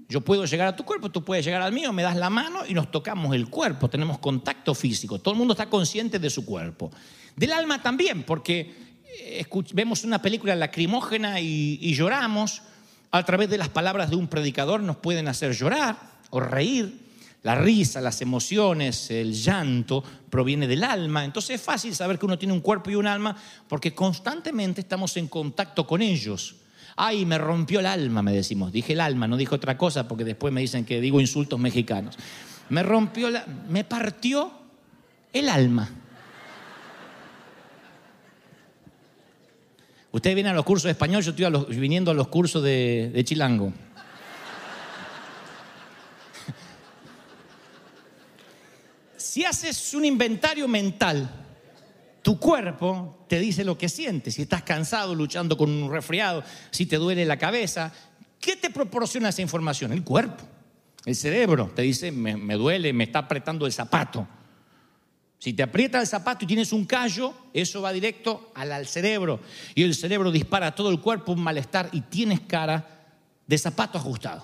Yo 0.08 0.22
puedo 0.22 0.46
llegar 0.46 0.68
a 0.68 0.74
tu 0.74 0.86
cuerpo, 0.86 1.10
tú 1.10 1.22
puedes 1.22 1.44
llegar 1.44 1.60
al 1.60 1.70
mío, 1.70 1.92
me 1.92 2.02
das 2.02 2.16
la 2.16 2.30
mano 2.30 2.60
y 2.66 2.72
nos 2.72 2.90
tocamos 2.90 3.34
el 3.34 3.50
cuerpo, 3.50 3.90
tenemos 3.90 4.20
contacto 4.20 4.74
físico. 4.74 5.18
Todo 5.18 5.32
el 5.32 5.38
mundo 5.38 5.52
está 5.52 5.68
consciente 5.68 6.18
de 6.18 6.30
su 6.30 6.46
cuerpo. 6.46 6.90
Del 7.36 7.52
alma 7.52 7.82
también, 7.82 8.22
porque 8.22 8.74
eh, 9.20 9.44
vemos 9.74 10.02
una 10.04 10.22
película 10.22 10.56
lacrimógena 10.56 11.40
y 11.40 11.94
lloramos. 11.94 12.62
A 13.10 13.22
través 13.22 13.50
de 13.50 13.58
las 13.58 13.68
palabras 13.68 14.08
de 14.08 14.16
un 14.16 14.28
predicador 14.28 14.80
nos 14.80 14.96
pueden 14.96 15.28
hacer 15.28 15.52
llorar 15.52 15.98
o 16.30 16.40
reír. 16.40 17.07
La 17.48 17.54
risa, 17.54 18.02
las 18.02 18.20
emociones, 18.20 19.10
el 19.10 19.32
llanto 19.32 20.04
proviene 20.28 20.68
del 20.68 20.84
alma. 20.84 21.24
Entonces 21.24 21.58
es 21.58 21.62
fácil 21.62 21.94
saber 21.94 22.18
que 22.18 22.26
uno 22.26 22.38
tiene 22.38 22.52
un 22.52 22.60
cuerpo 22.60 22.90
y 22.90 22.94
un 22.94 23.06
alma 23.06 23.34
porque 23.66 23.94
constantemente 23.94 24.82
estamos 24.82 25.16
en 25.16 25.28
contacto 25.28 25.86
con 25.86 26.02
ellos. 26.02 26.56
Ay, 26.94 27.24
me 27.24 27.38
rompió 27.38 27.80
el 27.80 27.86
alma, 27.86 28.20
me 28.20 28.32
decimos. 28.32 28.70
Dije 28.70 28.92
el 28.92 29.00
alma, 29.00 29.26
no 29.26 29.38
dije 29.38 29.54
otra 29.54 29.78
cosa 29.78 30.06
porque 30.06 30.24
después 30.24 30.52
me 30.52 30.60
dicen 30.60 30.84
que 30.84 31.00
digo 31.00 31.22
insultos 31.22 31.58
mexicanos. 31.58 32.18
Me 32.68 32.82
rompió, 32.82 33.30
la, 33.30 33.46
me 33.46 33.82
partió 33.82 34.52
el 35.32 35.48
alma. 35.48 35.88
Ustedes 40.12 40.34
vienen 40.34 40.52
a 40.52 40.56
los 40.56 40.66
cursos 40.66 40.84
de 40.84 40.90
español, 40.90 41.22
yo 41.22 41.30
estoy 41.30 41.76
viniendo 41.78 42.10
a 42.10 42.14
los 42.14 42.28
cursos 42.28 42.62
de, 42.62 43.10
de 43.14 43.24
chilango. 43.24 43.72
Si 49.38 49.44
haces 49.44 49.94
un 49.94 50.04
inventario 50.04 50.66
mental, 50.66 51.30
tu 52.22 52.40
cuerpo 52.40 53.24
te 53.28 53.38
dice 53.38 53.62
lo 53.62 53.78
que 53.78 53.88
sientes. 53.88 54.34
Si 54.34 54.42
estás 54.42 54.64
cansado, 54.64 55.14
luchando 55.14 55.56
con 55.56 55.70
un 55.70 55.92
resfriado, 55.92 56.42
si 56.72 56.86
te 56.86 56.96
duele 56.96 57.24
la 57.24 57.38
cabeza, 57.38 57.92
¿qué 58.40 58.56
te 58.56 58.68
proporciona 58.68 59.28
esa 59.28 59.40
información? 59.40 59.92
El 59.92 60.02
cuerpo. 60.02 60.42
El 61.04 61.14
cerebro 61.14 61.70
te 61.72 61.82
dice, 61.82 62.10
me, 62.10 62.54
duele, 62.56 62.92
me 62.92 63.04
está 63.04 63.20
apretando 63.20 63.64
el 63.64 63.72
zapato. 63.72 64.26
Si 65.38 65.52
te 65.52 65.62
aprieta 65.62 66.00
el 66.00 66.08
zapato 66.08 66.44
y 66.44 66.48
tienes 66.48 66.72
un 66.72 66.84
callo, 66.84 67.32
eso 67.54 67.80
va 67.80 67.92
directo 67.92 68.50
al, 68.56 68.72
al 68.72 68.88
cerebro. 68.88 69.38
Y 69.76 69.84
el 69.84 69.94
cerebro 69.94 70.32
dispara 70.32 70.66
a 70.66 70.74
todo 70.74 70.90
el 70.90 70.98
cuerpo 70.98 71.30
un 71.30 71.44
malestar 71.44 71.90
y 71.92 72.00
tienes 72.00 72.40
cara 72.40 73.06
de 73.46 73.56
zapato 73.56 73.98
ajustado. 73.98 74.42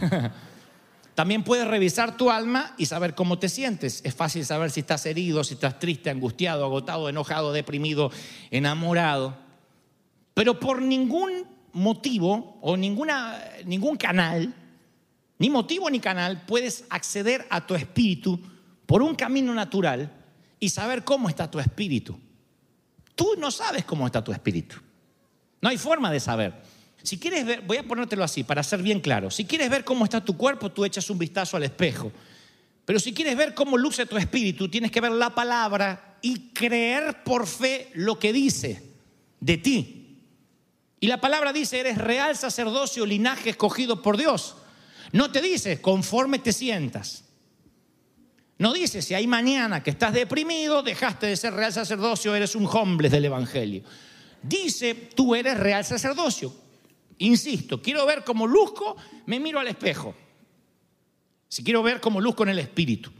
También 1.18 1.42
puedes 1.42 1.66
revisar 1.66 2.16
tu 2.16 2.30
alma 2.30 2.76
y 2.78 2.86
saber 2.86 3.16
cómo 3.16 3.40
te 3.40 3.48
sientes. 3.48 4.02
Es 4.04 4.14
fácil 4.14 4.44
saber 4.44 4.70
si 4.70 4.78
estás 4.78 5.04
herido, 5.04 5.42
si 5.42 5.54
estás 5.54 5.80
triste, 5.80 6.10
angustiado, 6.10 6.64
agotado, 6.64 7.08
enojado, 7.08 7.52
deprimido, 7.52 8.12
enamorado. 8.52 9.36
Pero 10.32 10.60
por 10.60 10.80
ningún 10.80 11.44
motivo 11.72 12.56
o 12.60 12.76
ninguna, 12.76 13.36
ningún 13.66 13.96
canal, 13.96 14.54
ni 15.40 15.50
motivo 15.50 15.90
ni 15.90 15.98
canal, 15.98 16.44
puedes 16.46 16.84
acceder 16.88 17.48
a 17.50 17.66
tu 17.66 17.74
espíritu 17.74 18.40
por 18.86 19.02
un 19.02 19.16
camino 19.16 19.52
natural 19.52 20.12
y 20.60 20.68
saber 20.68 21.02
cómo 21.02 21.28
está 21.28 21.50
tu 21.50 21.58
espíritu. 21.58 22.16
Tú 23.16 23.30
no 23.38 23.50
sabes 23.50 23.84
cómo 23.84 24.06
está 24.06 24.22
tu 24.22 24.30
espíritu. 24.30 24.76
No 25.60 25.68
hay 25.68 25.78
forma 25.78 26.12
de 26.12 26.20
saber. 26.20 26.77
Si 27.02 27.18
quieres 27.18 27.46
ver, 27.46 27.62
voy 27.62 27.76
a 27.76 27.82
ponértelo 27.82 28.24
así 28.24 28.44
para 28.44 28.62
ser 28.62 28.82
bien 28.82 29.00
claro. 29.00 29.30
Si 29.30 29.44
quieres 29.44 29.70
ver 29.70 29.84
cómo 29.84 30.04
está 30.04 30.24
tu 30.24 30.36
cuerpo, 30.36 30.70
tú 30.70 30.84
echas 30.84 31.08
un 31.10 31.18
vistazo 31.18 31.56
al 31.56 31.62
espejo. 31.62 32.12
Pero 32.84 32.98
si 32.98 33.12
quieres 33.12 33.36
ver 33.36 33.54
cómo 33.54 33.76
luce 33.76 34.06
tu 34.06 34.16
espíritu, 34.16 34.68
tienes 34.68 34.90
que 34.90 35.00
ver 35.00 35.12
la 35.12 35.34
palabra 35.34 36.18
y 36.22 36.50
creer 36.50 37.22
por 37.22 37.46
fe 37.46 37.90
lo 37.94 38.18
que 38.18 38.32
dice 38.32 38.82
de 39.40 39.56
ti. 39.58 40.24
Y 41.00 41.06
la 41.06 41.20
palabra 41.20 41.52
dice, 41.52 41.78
eres 41.78 41.98
real 41.98 42.36
sacerdocio, 42.36 43.06
linaje 43.06 43.50
escogido 43.50 44.02
por 44.02 44.16
Dios. 44.16 44.56
No 45.12 45.30
te 45.30 45.40
dice 45.40 45.80
conforme 45.80 46.38
te 46.38 46.52
sientas. 46.52 47.24
No 48.58 48.72
dice 48.72 49.02
si 49.02 49.14
hay 49.14 49.26
mañana 49.26 49.82
que 49.82 49.90
estás 49.90 50.12
deprimido, 50.12 50.82
dejaste 50.82 51.28
de 51.28 51.36
ser 51.36 51.54
real 51.54 51.72
sacerdocio, 51.72 52.34
eres 52.34 52.56
un 52.56 52.66
homeless 52.66 53.12
del 53.12 53.26
Evangelio. 53.26 53.84
Dice, 54.42 54.94
tú 54.94 55.34
eres 55.34 55.58
real 55.58 55.84
sacerdocio. 55.84 56.67
Insisto, 57.18 57.82
quiero 57.82 58.06
ver 58.06 58.22
cómo 58.24 58.46
luzco, 58.46 58.96
me 59.26 59.40
miro 59.40 59.58
al 59.58 59.68
espejo. 59.68 60.14
Si 61.48 61.64
quiero 61.64 61.82
ver 61.82 62.00
cómo 62.00 62.20
luzco 62.20 62.44
en 62.44 62.50
el 62.50 62.58
espíritu, 62.58 63.10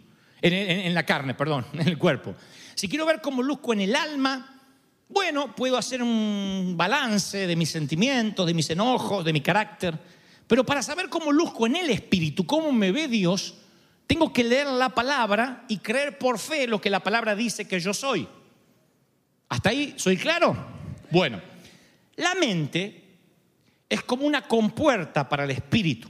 en, 0.40 0.94
la 0.94 1.04
carne, 1.04 1.34
perdón, 1.34 1.66
en 1.72 1.88
el 1.88 1.98
cuerpo. 1.98 2.34
Si 2.74 2.88
quiero 2.88 3.06
ver 3.06 3.20
cómo 3.20 3.42
luzco 3.42 3.72
en 3.72 3.80
el 3.80 3.96
alma, 3.96 4.62
bueno, 5.08 5.54
puedo 5.54 5.76
hacer 5.76 6.02
un 6.02 6.74
balance 6.76 7.46
de 7.46 7.56
mis 7.56 7.70
sentimientos, 7.70 8.46
de 8.46 8.54
mis 8.54 8.70
enojos, 8.70 9.24
de 9.24 9.32
mi 9.32 9.40
carácter. 9.40 9.98
Pero 10.46 10.64
para 10.64 10.82
saber 10.82 11.08
cómo 11.08 11.32
luzco 11.32 11.66
en 11.66 11.76
el 11.76 11.90
espíritu, 11.90 12.46
cómo 12.46 12.72
me 12.72 12.92
ve 12.92 13.08
Dios, 13.08 13.54
tengo 14.06 14.32
que 14.32 14.44
leer 14.44 14.66
la 14.66 14.90
palabra 14.90 15.64
y 15.68 15.78
creer 15.78 16.18
por 16.18 16.38
fe 16.38 16.66
lo 16.66 16.80
que 16.80 16.90
la 16.90 17.00
palabra 17.00 17.34
dice 17.34 17.66
que 17.66 17.80
yo 17.80 17.92
soy. 17.92 18.28
¿Hasta 19.48 19.70
ahí 19.70 19.94
soy 19.96 20.16
claro? 20.16 20.56
Bueno, 21.10 21.40
la 22.16 22.34
mente 22.34 23.07
es 23.88 24.02
como 24.02 24.26
una 24.26 24.46
compuerta 24.46 25.28
para 25.28 25.44
el 25.44 25.50
espíritu. 25.50 26.08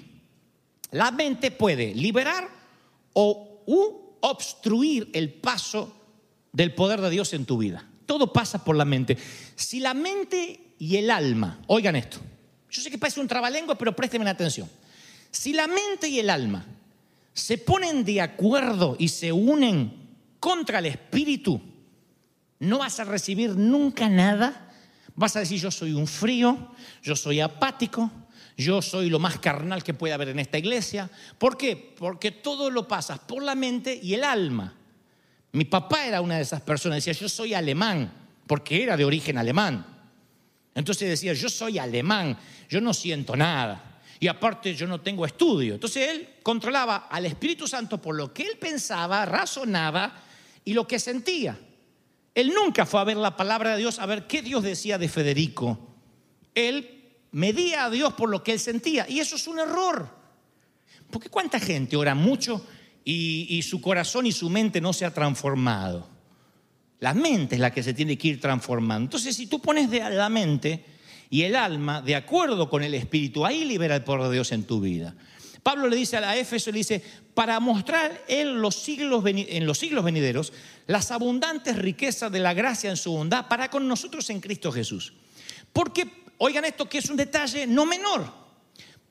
La 0.91 1.11
mente 1.11 1.51
puede 1.51 1.95
liberar 1.95 2.49
o 3.13 3.63
obstruir 4.21 5.11
el 5.13 5.33
paso 5.33 5.95
del 6.53 6.75
poder 6.75 7.01
de 7.01 7.11
Dios 7.11 7.33
en 7.35 7.45
tu 7.45 7.59
vida. 7.59 7.87
Todo 8.07 8.33
pasa 8.33 8.65
por 8.65 8.75
la 8.75 8.85
mente. 8.85 9.19
Si 9.55 9.81
la 9.81 9.95
mente 9.95 10.75
y 10.79 10.97
el 10.97 11.11
alma, 11.11 11.61
oigan 11.67 11.97
esto, 11.97 12.19
yo 12.71 12.83
sé 12.83 12.91
que 12.91 12.99
parece 12.99 13.21
un 13.21 13.29
trabalengua, 13.29 13.77
pero 13.77 13.95
présteme 13.95 14.29
atención. 14.29 14.69
Si 15.31 15.53
la 15.53 15.67
mente 15.67 16.09
y 16.09 16.19
el 16.19 16.31
alma 16.31 16.65
se 17.33 17.59
ponen 17.59 18.05
de 18.05 18.21
acuerdo 18.21 18.97
y 18.99 19.09
se 19.09 19.31
unen 19.31 19.93
contra 20.41 20.79
el 20.79 20.87
espíritu, 20.87 21.61
no 22.59 22.79
vas 22.79 22.99
a 22.99 23.05
recibir 23.05 23.57
nunca 23.57 24.09
nada 24.09 24.68
Vas 25.19 25.35
a 25.35 25.41
decir, 25.41 25.59
yo 25.61 25.73
soy 25.73 25.95
un 25.95 26.07
frío, 26.07 26.57
yo 27.03 27.17
soy 27.17 27.41
apático, 27.41 28.09
yo 28.57 28.81
soy 28.81 29.11
lo 29.11 29.19
más 29.19 29.41
carnal 29.41 29.83
que 29.83 29.93
puede 29.93 30.15
haber 30.15 30.29
en 30.29 30.39
esta 30.39 30.59
iglesia. 30.59 31.11
¿Por 31.39 31.57
qué? 31.57 31.75
Porque 31.99 32.31
todo 32.31 32.71
lo 32.71 32.87
pasas 32.87 33.19
por 33.19 33.43
la 33.43 33.57
mente 33.57 33.99
y 34.01 34.15
el 34.15 34.23
alma. 34.23 34.73
Mi 35.51 35.65
papá 35.65 36.07
era 36.07 36.21
una 36.21 36.37
de 36.37 36.43
esas 36.43 36.61
personas, 36.61 36.99
decía, 36.99 37.21
yo 37.21 37.29
soy 37.29 37.53
alemán, 37.53 38.13
porque 38.47 38.81
era 38.81 38.97
de 38.97 39.05
origen 39.05 39.39
alemán. 39.39 39.85
Entonces 40.73 41.09
decía, 41.09 41.33
yo 41.33 41.49
soy 41.49 41.79
alemán, 41.79 42.39
yo 42.69 42.81
no 42.81 42.95
siento 42.95 43.35
nada. 43.35 43.99
Y 44.21 44.29
aparte 44.29 44.73
yo 44.73 44.87
no 44.87 45.01
tengo 45.01 45.27
estudio. 45.27 45.75
Entonces 45.75 46.11
él 46.11 46.29
controlaba 46.45 47.09
al 47.11 47.27
Espíritu 47.27 47.67
Santo 47.67 48.01
por 48.01 48.15
lo 48.15 48.33
que 48.33 48.45
él 48.45 48.57
pensaba, 48.57 49.25
razonaba 49.25 50.15
y 50.65 50.75
lo 50.75 50.87
que 50.87 51.01
sentía. 51.01 51.59
Él 52.39 52.53
nunca 52.55 52.87
fue 52.87 53.01
a 53.01 53.05
ver 53.05 53.17
la 53.17 53.37
palabra 53.37 53.73
de 53.73 53.79
Dios, 53.79 53.99
a 53.99 54.07
ver 54.07 54.29
qué 54.29 54.43
Dios 54.43 54.63
decía 54.63 54.97
de 54.97 55.09
Federico. 55.09 55.77
Él 56.55 57.03
medía 57.33 57.87
a 57.87 57.91
Dios 57.91 58.13
por 58.13 58.31
lo 58.31 58.45
que 58.45 58.53
él 58.53 58.61
sentía. 58.61 59.07
Y 59.09 59.19
eso 59.19 59.35
es 59.35 59.49
un 59.49 59.59
error. 59.59 60.09
Porque 61.11 61.31
cuánta 61.31 61.59
gente 61.59 61.97
ora 61.97 62.15
mucho 62.15 62.65
y, 63.05 63.61
su 63.63 63.81
corazón 63.81 64.25
y 64.25 64.31
su 64.31 64.49
mente 64.51 64.81
no 64.81 64.93
se 64.93 65.05
ha 65.05 65.13
transformado. 65.13 66.09
La 67.01 67.13
mente 67.13 67.57
es 67.57 67.61
la 67.61 67.73
que 67.73 67.83
se 67.83 67.93
tiene 67.93 68.17
que 68.17 68.29
ir 68.29 68.41
transformando. 68.41 69.07
Entonces, 69.07 69.35
si 69.35 69.49
tú 69.49 69.61
pones 69.61 69.91
de 69.91 69.99
la 70.09 70.29
mente 70.29 70.85
y 71.31 71.43
el 71.43 71.57
alma 71.57 72.03
de 72.03 72.15
acuerdo 72.15 72.71
con 72.71 72.85
el 72.85 72.95
espíritu, 72.95 73.45
ahí 73.45 73.65
libera 73.65 73.97
el 73.97 74.05
poder 74.05 74.29
de 74.29 74.35
Dios 74.35 74.53
en 74.53 74.63
tu 74.63 74.81
vida. 74.81 75.13
Pablo 75.63 75.89
le 75.89 75.97
dice 75.97 76.17
a 76.17 76.21
la 76.21 76.37
Éfeso, 76.37 76.71
le 76.71 76.79
dice, 76.79 77.03
para 77.35 77.61
mostrar 77.61 78.25
en 78.29 78.61
los, 78.61 78.77
siglos, 78.77 79.25
en 79.27 79.67
los 79.67 79.79
siglos 79.79 80.05
venideros 80.05 80.53
las 80.87 81.11
abundantes 81.11 81.77
riquezas 81.77 82.33
de 82.33 82.39
la 82.39 82.55
gracia 82.55 82.91
en 82.91 82.97
su 82.97 83.13
bondad 83.13 83.49
para 83.49 83.71
con 83.71 83.87
nosotros 83.87 84.29
en 84.31 84.41
Cristo 84.41 84.73
Jesús. 84.73 85.13
Porque, 85.73 86.25
oigan 86.39 86.65
esto 86.65 86.89
que 86.89 86.99
es 86.99 87.11
un 87.11 87.17
detalle 87.17 87.67
no 87.67 87.85
menor, 87.85 88.33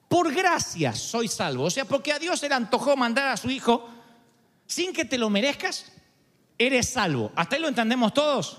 por 0.08 0.34
gracia 0.34 0.94
soy 0.94 1.28
salvo. 1.28 1.66
O 1.66 1.70
sea, 1.70 1.86
porque 1.86 2.14
a 2.14 2.20
Dios 2.20 2.40
se 2.40 2.50
le 2.50 2.56
antojó 2.56 2.96
mandar 2.96 3.28
a 3.28 3.38
su 3.38 3.50
Hijo 3.50 3.90
sin 4.66 4.94
que 4.94 5.06
te 5.06 5.18
lo 5.18 5.30
merezcas, 5.30 5.92
eres 6.58 6.90
salvo. 6.90 7.32
¿Hasta 7.36 7.56
ahí 7.56 7.62
lo 7.62 7.68
entendemos 7.68 8.14
todos? 8.14 8.58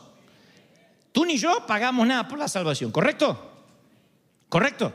Tú 1.12 1.24
ni 1.24 1.36
yo 1.36 1.66
pagamos 1.66 2.06
nada 2.06 2.28
por 2.28 2.38
la 2.38 2.48
salvación, 2.48 2.90
¿correcto? 2.90 3.50
¿Correcto? 4.48 4.92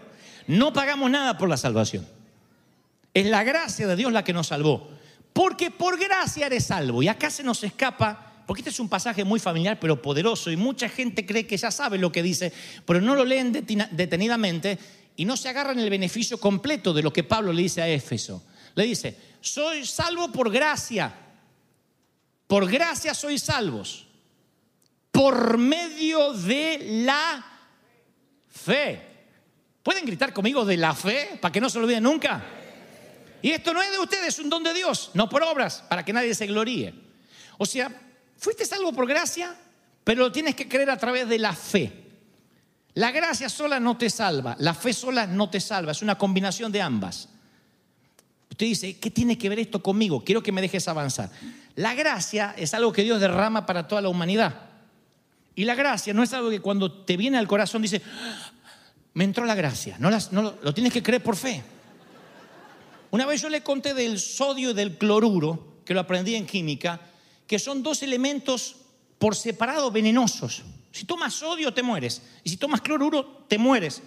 No 0.48 0.74
pagamos 0.74 1.10
nada 1.10 1.38
por 1.38 1.50
la 1.50 1.58
salvación. 1.58 2.08
Es 3.14 3.26
la 3.28 3.44
gracia 3.44 3.88
de 3.88 3.96
Dios 3.96 4.12
la 4.12 4.24
que 4.24 4.34
nos 4.34 4.48
salvó. 4.48 4.90
Porque 5.34 5.72
por 5.72 6.00
gracia 6.00 6.46
eres 6.46 6.66
salvo. 6.66 7.04
Y 7.04 7.08
acá 7.08 7.30
se 7.30 7.44
nos 7.44 7.64
escapa, 7.64 8.44
porque 8.46 8.62
este 8.62 8.70
es 8.70 8.80
un 8.80 8.90
pasaje 8.90 9.24
muy 9.24 9.40
familiar 9.40 9.80
pero 9.80 10.02
poderoso 10.02 10.52
y 10.52 10.58
mucha 10.58 10.90
gente 10.90 11.26
cree 11.26 11.48
que 11.48 11.58
ya 11.58 11.72
sabe 11.72 11.98
lo 11.98 12.12
que 12.12 12.24
dice, 12.24 12.52
pero 12.86 13.02
no 13.02 13.16
lo 13.16 13.26
leen 13.26 13.52
detenidamente 13.52 14.78
y 15.16 15.26
no 15.26 15.38
se 15.38 15.50
agarran 15.50 15.80
el 15.80 15.90
beneficio 15.90 16.40
completo 16.40 16.94
de 16.94 17.04
lo 17.04 17.14
que 17.14 17.24
Pablo 17.24 17.54
le 17.54 17.64
dice 17.64 17.82
a 17.82 17.88
Éfeso. 17.88 18.44
Le 18.76 18.86
dice, 18.86 19.18
soy 19.42 19.86
salvo 19.86 20.32
por 20.32 20.52
gracia. 20.52 21.14
Por 22.48 22.70
gracia 22.70 23.14
sois 23.14 23.42
salvos. 23.42 24.08
Por 25.12 25.58
medio 25.58 26.34
de 26.34 27.04
la 27.06 27.46
fe. 28.50 29.02
¿Pueden 29.84 30.06
gritar 30.06 30.34
conmigo 30.34 30.66
de 30.66 30.78
la 30.78 30.96
fe 30.96 31.38
para 31.42 31.52
que 31.52 31.62
no 31.62 31.70
se 31.70 31.78
lo 31.78 31.86
olviden 31.86 32.04
nunca? 32.04 32.44
Y 33.44 33.52
esto 33.52 33.74
no 33.74 33.82
es 33.82 33.92
de 33.92 34.00
ustedes, 34.00 34.30
es 34.30 34.40
un 34.40 34.50
don 34.50 34.64
de 34.64 34.74
Dios, 34.74 35.12
no 35.16 35.28
por 35.28 35.44
obras, 35.44 35.84
para 35.90 36.06
que 36.06 36.14
nadie 36.14 36.34
se 36.34 36.48
gloríe. 36.48 36.94
O 37.58 37.66
sea, 37.66 37.92
fuiste 38.38 38.66
salvo 38.66 38.94
por 38.94 39.06
gracia, 39.06 39.54
pero 40.06 40.22
lo 40.22 40.32
tienes 40.32 40.56
que 40.56 40.70
creer 40.70 40.90
a 40.90 40.96
través 40.96 41.28
de 41.28 41.38
la 41.38 41.52
fe. 41.52 41.92
La 42.94 43.12
gracia 43.12 43.50
sola 43.50 43.82
no 43.82 43.98
te 43.98 44.10
salva, 44.10 44.56
la 44.60 44.74
fe 44.74 44.94
sola 44.94 45.28
no 45.28 45.50
te 45.50 45.60
salva, 45.60 45.92
es 45.92 46.02
una 46.02 46.18
combinación 46.18 46.72
de 46.72 46.82
ambas. 46.82 47.28
Usted 48.50 48.66
dice, 48.66 48.98
¿qué 48.98 49.12
tiene 49.12 49.38
que 49.38 49.50
ver 49.50 49.60
esto 49.60 49.84
conmigo? 49.84 50.24
Quiero 50.24 50.42
que 50.42 50.54
me 50.54 50.62
dejes 50.62 50.88
avanzar. 50.88 51.30
La 51.76 51.96
gracia 51.96 52.56
es 52.58 52.74
algo 52.74 52.94
que 52.94 53.04
Dios 53.04 53.20
derrama 53.20 53.66
para 53.66 53.90
toda 53.90 54.02
la 54.02 54.08
humanidad. 54.08 54.70
Y 55.54 55.66
la 55.66 55.76
gracia 55.76 56.14
no 56.14 56.24
es 56.24 56.32
algo 56.32 56.50
que 56.50 56.62
cuando 56.62 57.04
te 57.04 57.18
viene 57.18 57.38
al 57.38 57.48
corazón 57.50 57.82
dice, 57.82 58.02
ah, 58.06 58.52
me 59.16 59.26
entró 59.26 59.44
la 59.44 59.56
gracia. 59.56 59.98
No, 60.00 60.10
lo 60.10 60.74
tienes 60.74 60.94
que 60.94 61.04
creer 61.04 61.22
por 61.22 61.36
fe. 61.36 61.73
Una 63.14 63.28
vez 63.28 63.44
yo 63.44 63.50
le 63.50 63.62
conté 63.62 63.94
del 63.94 64.20
sodio 64.20 64.72
y 64.72 64.74
del 64.74 64.98
cloruro, 64.98 65.84
que 65.86 65.94
lo 65.94 66.00
aprendí 66.00 66.34
en 66.34 66.48
química, 66.48 67.00
que 67.46 67.60
son 67.60 67.84
dos 67.84 68.02
elementos 68.02 68.78
por 69.20 69.36
separado 69.36 69.92
venenosos. 69.92 70.64
Si 70.92 71.06
tomas 71.06 71.36
sodio, 71.36 71.72
te 71.76 71.84
mueres. 71.84 72.24
Y 72.44 72.50
si 72.50 72.58
tomas 72.58 72.82
cloruro, 72.82 73.46
te 73.48 73.60
mueres. 73.60 74.02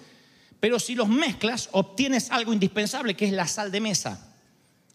Pero 0.58 0.80
si 0.80 0.96
los 0.96 1.06
mezclas, 1.06 1.68
obtienes 1.70 2.32
algo 2.32 2.52
indispensable, 2.52 3.14
que 3.14 3.26
es 3.26 3.32
la 3.32 3.46
sal 3.46 3.70
de 3.70 3.80
mesa. 3.80 4.34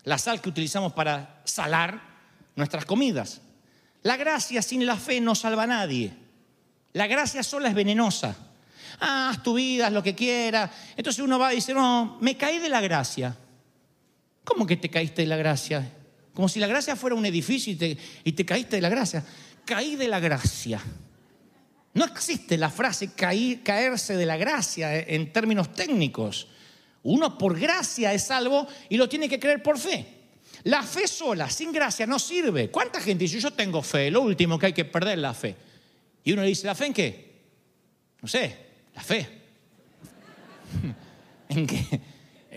La 0.03 0.17
sal 0.17 0.41
que 0.41 0.49
utilizamos 0.49 0.91
para 0.91 1.41
salar 1.45 2.01
nuestras 2.57 2.83
comidas. 2.83 3.39
La 4.03 4.17
gracia 4.17 4.61
sin 4.61 4.85
la 4.85 4.97
fe 4.97 5.21
no 5.21 5.35
salva 5.35 5.63
a 5.63 5.67
nadie. 5.67 6.11
La 6.91 7.07
gracia 7.07 7.43
sola 7.43 7.69
es 7.69 7.75
venenosa. 7.75 8.35
Ah, 8.99 9.29
haz 9.29 9.41
tu 9.41 9.53
vida, 9.53 9.87
haz 9.87 9.93
lo 9.93 10.03
que 10.03 10.15
quieras. 10.15 10.69
Entonces 10.97 11.23
uno 11.23 11.39
va 11.39 11.53
y 11.53 11.55
dice, 11.55 11.73
no, 11.73 12.17
me 12.19 12.35
caí 12.35 12.59
de 12.59 12.67
la 12.67 12.81
gracia. 12.81 13.37
¿Cómo 14.43 14.65
que 14.65 14.77
te 14.77 14.89
caíste 14.89 15.21
de 15.21 15.27
la 15.27 15.37
gracia? 15.37 15.91
Como 16.33 16.49
si 16.49 16.59
la 16.59 16.67
gracia 16.67 16.95
fuera 16.95 17.15
un 17.15 17.25
edificio 17.25 17.73
y 17.73 17.75
te, 17.75 17.97
y 18.23 18.31
te 18.31 18.45
caíste 18.45 18.77
de 18.77 18.81
la 18.81 18.89
gracia. 18.89 19.23
Caí 19.65 19.95
de 19.95 20.07
la 20.07 20.19
gracia. 20.19 20.81
No 21.93 22.05
existe 22.05 22.57
la 22.57 22.69
frase 22.69 23.13
caer, 23.13 23.61
caerse 23.63 24.15
de 24.15 24.25
la 24.25 24.37
gracia 24.37 24.97
en 24.97 25.33
términos 25.33 25.73
técnicos. 25.73 26.47
Uno 27.03 27.37
por 27.37 27.59
gracia 27.59 28.13
es 28.13 28.23
salvo 28.23 28.67
y 28.89 28.97
lo 28.97 29.09
tiene 29.09 29.27
que 29.27 29.39
creer 29.39 29.61
por 29.61 29.77
fe. 29.77 30.21
La 30.63 30.83
fe 30.83 31.07
sola, 31.07 31.49
sin 31.49 31.71
gracia, 31.71 32.05
no 32.05 32.19
sirve. 32.19 32.69
¿Cuánta 32.69 33.01
gente 33.01 33.23
dice, 33.23 33.39
yo 33.39 33.51
tengo 33.51 33.81
fe, 33.81 34.11
lo 34.11 34.21
último 34.21 34.59
que 34.59 34.67
hay 34.67 34.73
que 34.73 34.85
perder 34.85 35.17
es 35.17 35.21
la 35.21 35.33
fe? 35.33 35.55
Y 36.23 36.33
uno 36.33 36.43
dice, 36.43 36.67
¿la 36.67 36.75
fe 36.75 36.85
en 36.85 36.93
qué? 36.93 37.31
No 38.21 38.27
sé, 38.27 38.57
la 38.93 39.01
fe. 39.01 39.27
¿En 41.49 41.67
qué? 41.67 42.01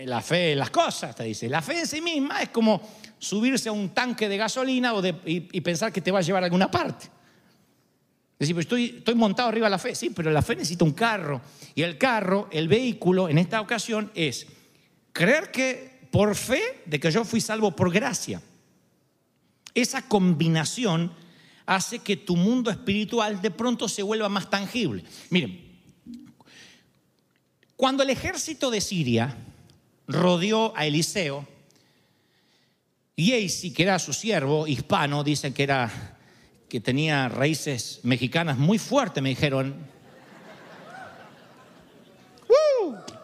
La 0.03 0.21
fe 0.21 0.51
en 0.51 0.59
las 0.59 0.71
cosas, 0.71 1.15
te 1.15 1.23
dice. 1.23 1.47
La 1.47 1.61
fe 1.61 1.79
en 1.79 1.87
sí 1.87 2.01
misma 2.01 2.41
es 2.41 2.49
como 2.49 2.81
subirse 3.17 3.69
a 3.69 3.71
un 3.71 3.89
tanque 3.89 4.27
de 4.27 4.35
gasolina 4.35 4.93
o 4.93 5.05
y, 5.05 5.47
y, 5.51 5.61
pensar 5.61 5.93
que 5.93 6.01
te 6.01 6.11
va 6.11 6.19
a 6.19 6.21
llevar 6.21 6.43
a 6.43 6.45
alguna 6.45 6.69
parte. 6.69 7.07
Decir, 8.37 8.53
pues 8.53 8.65
estoy, 8.65 8.95
estoy 8.97 9.15
montado 9.15 9.47
arriba 9.47 9.67
de 9.67 9.71
la 9.71 9.79
fe, 9.79 9.95
sí, 9.95 10.09
pero 10.09 10.29
la 10.31 10.41
fe 10.41 10.57
necesita 10.57 10.83
un 10.83 10.91
carro. 10.91 11.41
Y 11.73 11.83
el 11.83 11.97
carro, 11.97 12.49
el 12.51 12.67
vehículo, 12.67 13.29
en 13.29 13.37
esta 13.37 13.61
ocasión 13.61 14.11
es 14.13 14.47
creer 15.13 15.51
que 15.51 16.07
por 16.11 16.35
fe 16.35 16.81
de 16.85 16.99
que 16.99 17.11
yo 17.11 17.23
fui 17.23 17.39
salvo 17.39 17.71
por 17.71 17.91
gracia. 17.91 18.41
Esa 19.73 20.07
combinación 20.07 21.11
hace 21.65 21.99
que 21.99 22.17
tu 22.17 22.35
mundo 22.35 22.69
espiritual 22.69 23.41
de 23.41 23.51
pronto 23.51 23.87
se 23.87 24.03
vuelva 24.03 24.27
más 24.27 24.49
tangible. 24.49 25.03
Miren, 25.29 25.61
cuando 27.75 28.03
el 28.03 28.09
ejército 28.09 28.69
de 28.69 28.81
Siria 28.81 29.35
rodeó 30.07 30.73
a 30.75 30.85
Eliseo, 30.85 31.47
Yeisi, 33.15 33.71
que 33.73 33.83
era 33.83 33.97
su 33.99 34.13
siervo 34.13 34.67
hispano, 34.67 35.23
dicen 35.23 35.53
que 35.53 35.63
era 35.63 36.17
que 36.67 36.81
tenía 36.81 37.29
raíces 37.29 38.01
mexicanas 38.03 38.57
muy 38.57 38.77
fuertes, 38.77 39.23
me 39.23 39.29
dijeron. 39.29 39.75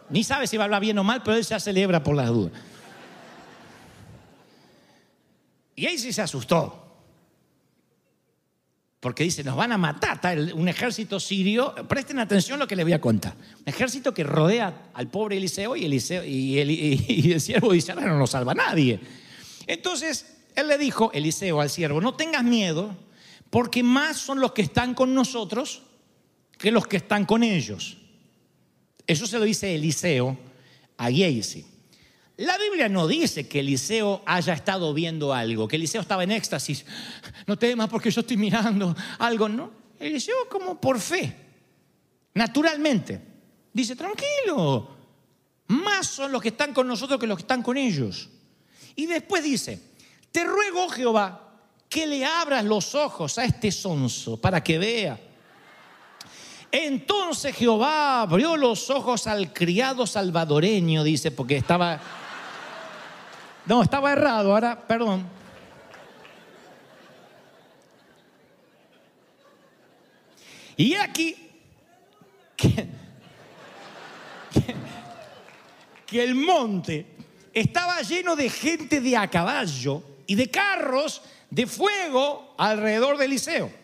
Ni 0.08 0.24
sabe 0.24 0.46
si 0.46 0.56
va 0.56 0.64
a 0.64 0.66
hablar 0.66 0.80
bien 0.80 0.98
o 0.98 1.04
mal, 1.04 1.22
pero 1.22 1.36
él 1.36 1.44
se 1.44 1.58
celebra 1.60 2.02
por 2.02 2.16
las 2.16 2.28
dudas. 2.28 2.52
Y 5.74 5.86
sí 5.98 6.12
se 6.12 6.22
asustó. 6.22 6.91
Porque 9.02 9.24
dice, 9.24 9.42
nos 9.42 9.56
van 9.56 9.72
a 9.72 9.78
matar. 9.78 10.20
un 10.54 10.68
ejército 10.68 11.18
sirio, 11.18 11.74
presten 11.88 12.20
atención 12.20 12.54
a 12.54 12.62
lo 12.62 12.68
que 12.68 12.76
les 12.76 12.84
voy 12.84 12.92
a 12.92 13.00
contar. 13.00 13.34
Un 13.34 13.64
ejército 13.66 14.14
que 14.14 14.22
rodea 14.22 14.92
al 14.94 15.10
pobre 15.10 15.38
Eliseo 15.38 15.74
y, 15.74 15.86
Eliseo, 15.86 16.24
y, 16.24 16.60
el, 17.32 17.40
siervo 17.40 17.72
dice, 17.72 17.96
no 17.96 18.16
nos 18.16 18.30
salva 18.30 18.54
nadie. 18.54 19.00
Entonces, 19.66 20.36
él 20.54 20.68
le 20.68 20.78
dijo, 20.78 21.10
Eliseo 21.14 21.60
al 21.60 21.68
siervo, 21.68 22.00
no 22.00 22.14
tengas 22.14 22.44
miedo, 22.44 22.96
porque 23.50 23.82
más 23.82 24.18
son 24.18 24.38
los 24.38 24.52
que 24.52 24.62
están 24.62 24.94
con 24.94 25.12
nosotros 25.16 25.82
que 26.56 26.70
los 26.70 26.86
que 26.86 26.98
están 26.98 27.26
con 27.26 27.42
ellos. 27.42 27.96
Eso 29.08 29.26
se 29.26 29.36
lo 29.36 29.44
dice 29.44 29.74
Eliseo 29.74 30.38
a 30.96 31.10
Geisi. 31.10 31.66
La 32.42 32.58
Biblia 32.58 32.88
no 32.88 33.06
dice 33.06 33.46
que 33.46 33.60
Eliseo 33.60 34.22
haya 34.26 34.54
estado 34.54 34.92
viendo 34.92 35.32
algo, 35.32 35.68
que 35.68 35.76
Eliseo 35.76 36.00
estaba 36.00 36.24
en 36.24 36.32
éxtasis. 36.32 36.84
No 37.46 37.56
temas 37.56 37.88
porque 37.88 38.10
yo 38.10 38.22
estoy 38.22 38.36
mirando 38.36 38.96
algo, 39.20 39.48
¿no? 39.48 39.70
Eliseo 39.96 40.48
como 40.48 40.80
por 40.80 40.98
fe, 40.98 41.36
naturalmente. 42.34 43.20
Dice, 43.72 43.94
tranquilo, 43.94 44.88
más 45.68 46.08
son 46.08 46.32
los 46.32 46.42
que 46.42 46.48
están 46.48 46.74
con 46.74 46.88
nosotros 46.88 47.20
que 47.20 47.28
los 47.28 47.36
que 47.36 47.42
están 47.42 47.62
con 47.62 47.76
ellos. 47.76 48.28
Y 48.96 49.06
después 49.06 49.44
dice, 49.44 49.80
te 50.32 50.42
ruego 50.42 50.88
Jehová 50.88 51.60
que 51.88 52.08
le 52.08 52.24
abras 52.24 52.64
los 52.64 52.96
ojos 52.96 53.38
a 53.38 53.44
este 53.44 53.70
sonso 53.70 54.40
para 54.40 54.64
que 54.64 54.78
vea. 54.78 55.20
Entonces 56.72 57.54
Jehová 57.54 58.22
abrió 58.22 58.56
los 58.56 58.90
ojos 58.90 59.28
al 59.28 59.52
criado 59.52 60.08
salvadoreño, 60.08 61.04
dice, 61.04 61.30
porque 61.30 61.56
estaba 61.56 62.00
no, 63.66 63.82
estaba 63.82 64.12
errado, 64.12 64.52
ahora, 64.52 64.86
perdón. 64.86 65.26
Y 70.76 70.94
aquí 70.94 71.36
que, 72.56 72.88
el 76.12 76.34
monte 76.34 77.06
estaba 77.52 78.00
lleno 78.02 78.36
de 78.36 78.50
gente 78.50 79.00
de 79.00 79.16
a 79.16 79.28
caballo 79.28 80.02
y 80.26 80.34
de 80.34 80.50
carros 80.50 81.22
de 81.50 81.66
fuego 81.66 82.54
alrededor 82.58 83.16
de 83.16 83.24
Eliseo. 83.26 83.81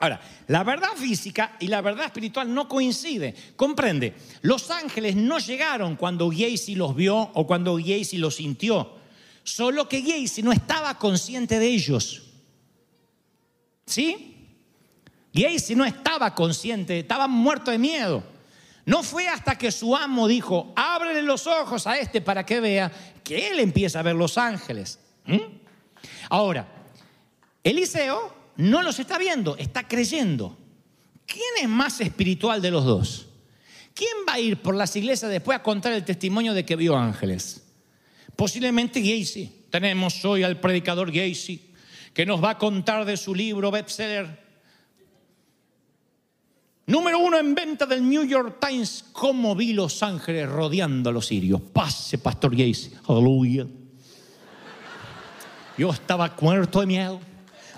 Ahora, 0.00 0.20
la 0.46 0.62
verdad 0.62 0.92
física 0.96 1.56
y 1.58 1.66
la 1.66 1.80
verdad 1.80 2.06
espiritual 2.06 2.52
no 2.52 2.68
coinciden. 2.68 3.34
Comprende, 3.56 4.14
los 4.42 4.70
ángeles 4.70 5.16
no 5.16 5.38
llegaron 5.38 5.96
cuando 5.96 6.28
Gacy 6.28 6.76
los 6.76 6.94
vio 6.94 7.16
o 7.16 7.46
cuando 7.46 7.76
Gacy 7.76 8.18
los 8.18 8.36
sintió. 8.36 8.96
Solo 9.42 9.88
que 9.88 10.02
Gacy 10.02 10.42
no 10.42 10.52
estaba 10.52 10.98
consciente 10.98 11.58
de 11.58 11.66
ellos. 11.66 12.22
¿Sí? 13.86 14.36
Gacy 15.32 15.74
no 15.74 15.84
estaba 15.84 16.34
consciente, 16.34 17.00
estaba 17.00 17.26
muerto 17.26 17.70
de 17.70 17.78
miedo. 17.78 18.22
No 18.86 19.02
fue 19.02 19.28
hasta 19.28 19.58
que 19.58 19.72
su 19.72 19.96
amo 19.96 20.28
dijo, 20.28 20.72
ábrele 20.76 21.22
los 21.22 21.46
ojos 21.46 21.86
a 21.86 21.98
este 21.98 22.20
para 22.20 22.46
que 22.46 22.60
vea, 22.60 22.90
que 23.24 23.48
él 23.48 23.58
empieza 23.58 23.98
a 23.98 24.02
ver 24.02 24.14
los 24.14 24.38
ángeles. 24.38 24.98
¿Mm? 25.26 25.38
Ahora, 26.30 26.66
Eliseo 27.64 28.37
no 28.58 28.82
los 28.82 28.98
está 28.98 29.18
viendo, 29.18 29.56
está 29.56 29.86
creyendo. 29.86 30.58
¿Quién 31.26 31.62
es 31.62 31.68
más 31.68 32.00
espiritual 32.00 32.60
de 32.60 32.72
los 32.72 32.84
dos? 32.84 33.28
¿Quién 33.94 34.10
va 34.28 34.34
a 34.34 34.40
ir 34.40 34.60
por 34.60 34.74
las 34.74 34.94
iglesias 34.96 35.30
después 35.30 35.56
a 35.56 35.62
contar 35.62 35.92
el 35.92 36.04
testimonio 36.04 36.52
de 36.52 36.64
que 36.64 36.74
vio 36.74 36.96
ángeles? 36.96 37.62
Posiblemente 38.34 39.00
Gacy. 39.00 39.66
Tenemos 39.70 40.24
hoy 40.24 40.42
al 40.42 40.58
predicador 40.58 41.12
Gacy 41.12 41.70
que 42.12 42.26
nos 42.26 42.42
va 42.42 42.50
a 42.50 42.58
contar 42.58 43.04
de 43.04 43.16
su 43.16 43.32
libro 43.32 43.70
bestseller. 43.70 44.48
Número 46.86 47.20
uno 47.20 47.38
en 47.38 47.54
venta 47.54 47.86
del 47.86 48.08
New 48.08 48.24
York 48.24 48.58
Times, 48.60 49.04
cómo 49.12 49.54
vi 49.54 49.72
los 49.72 50.02
ángeles 50.02 50.48
rodeando 50.48 51.10
a 51.10 51.12
los 51.12 51.26
sirios. 51.26 51.60
Pase, 51.60 52.18
Pastor 52.18 52.56
Gacy. 52.56 52.92
Aleluya. 53.06 53.66
Yo 55.76 55.92
estaba 55.92 56.34
muerto 56.40 56.80
de 56.80 56.86
miedo. 56.86 57.20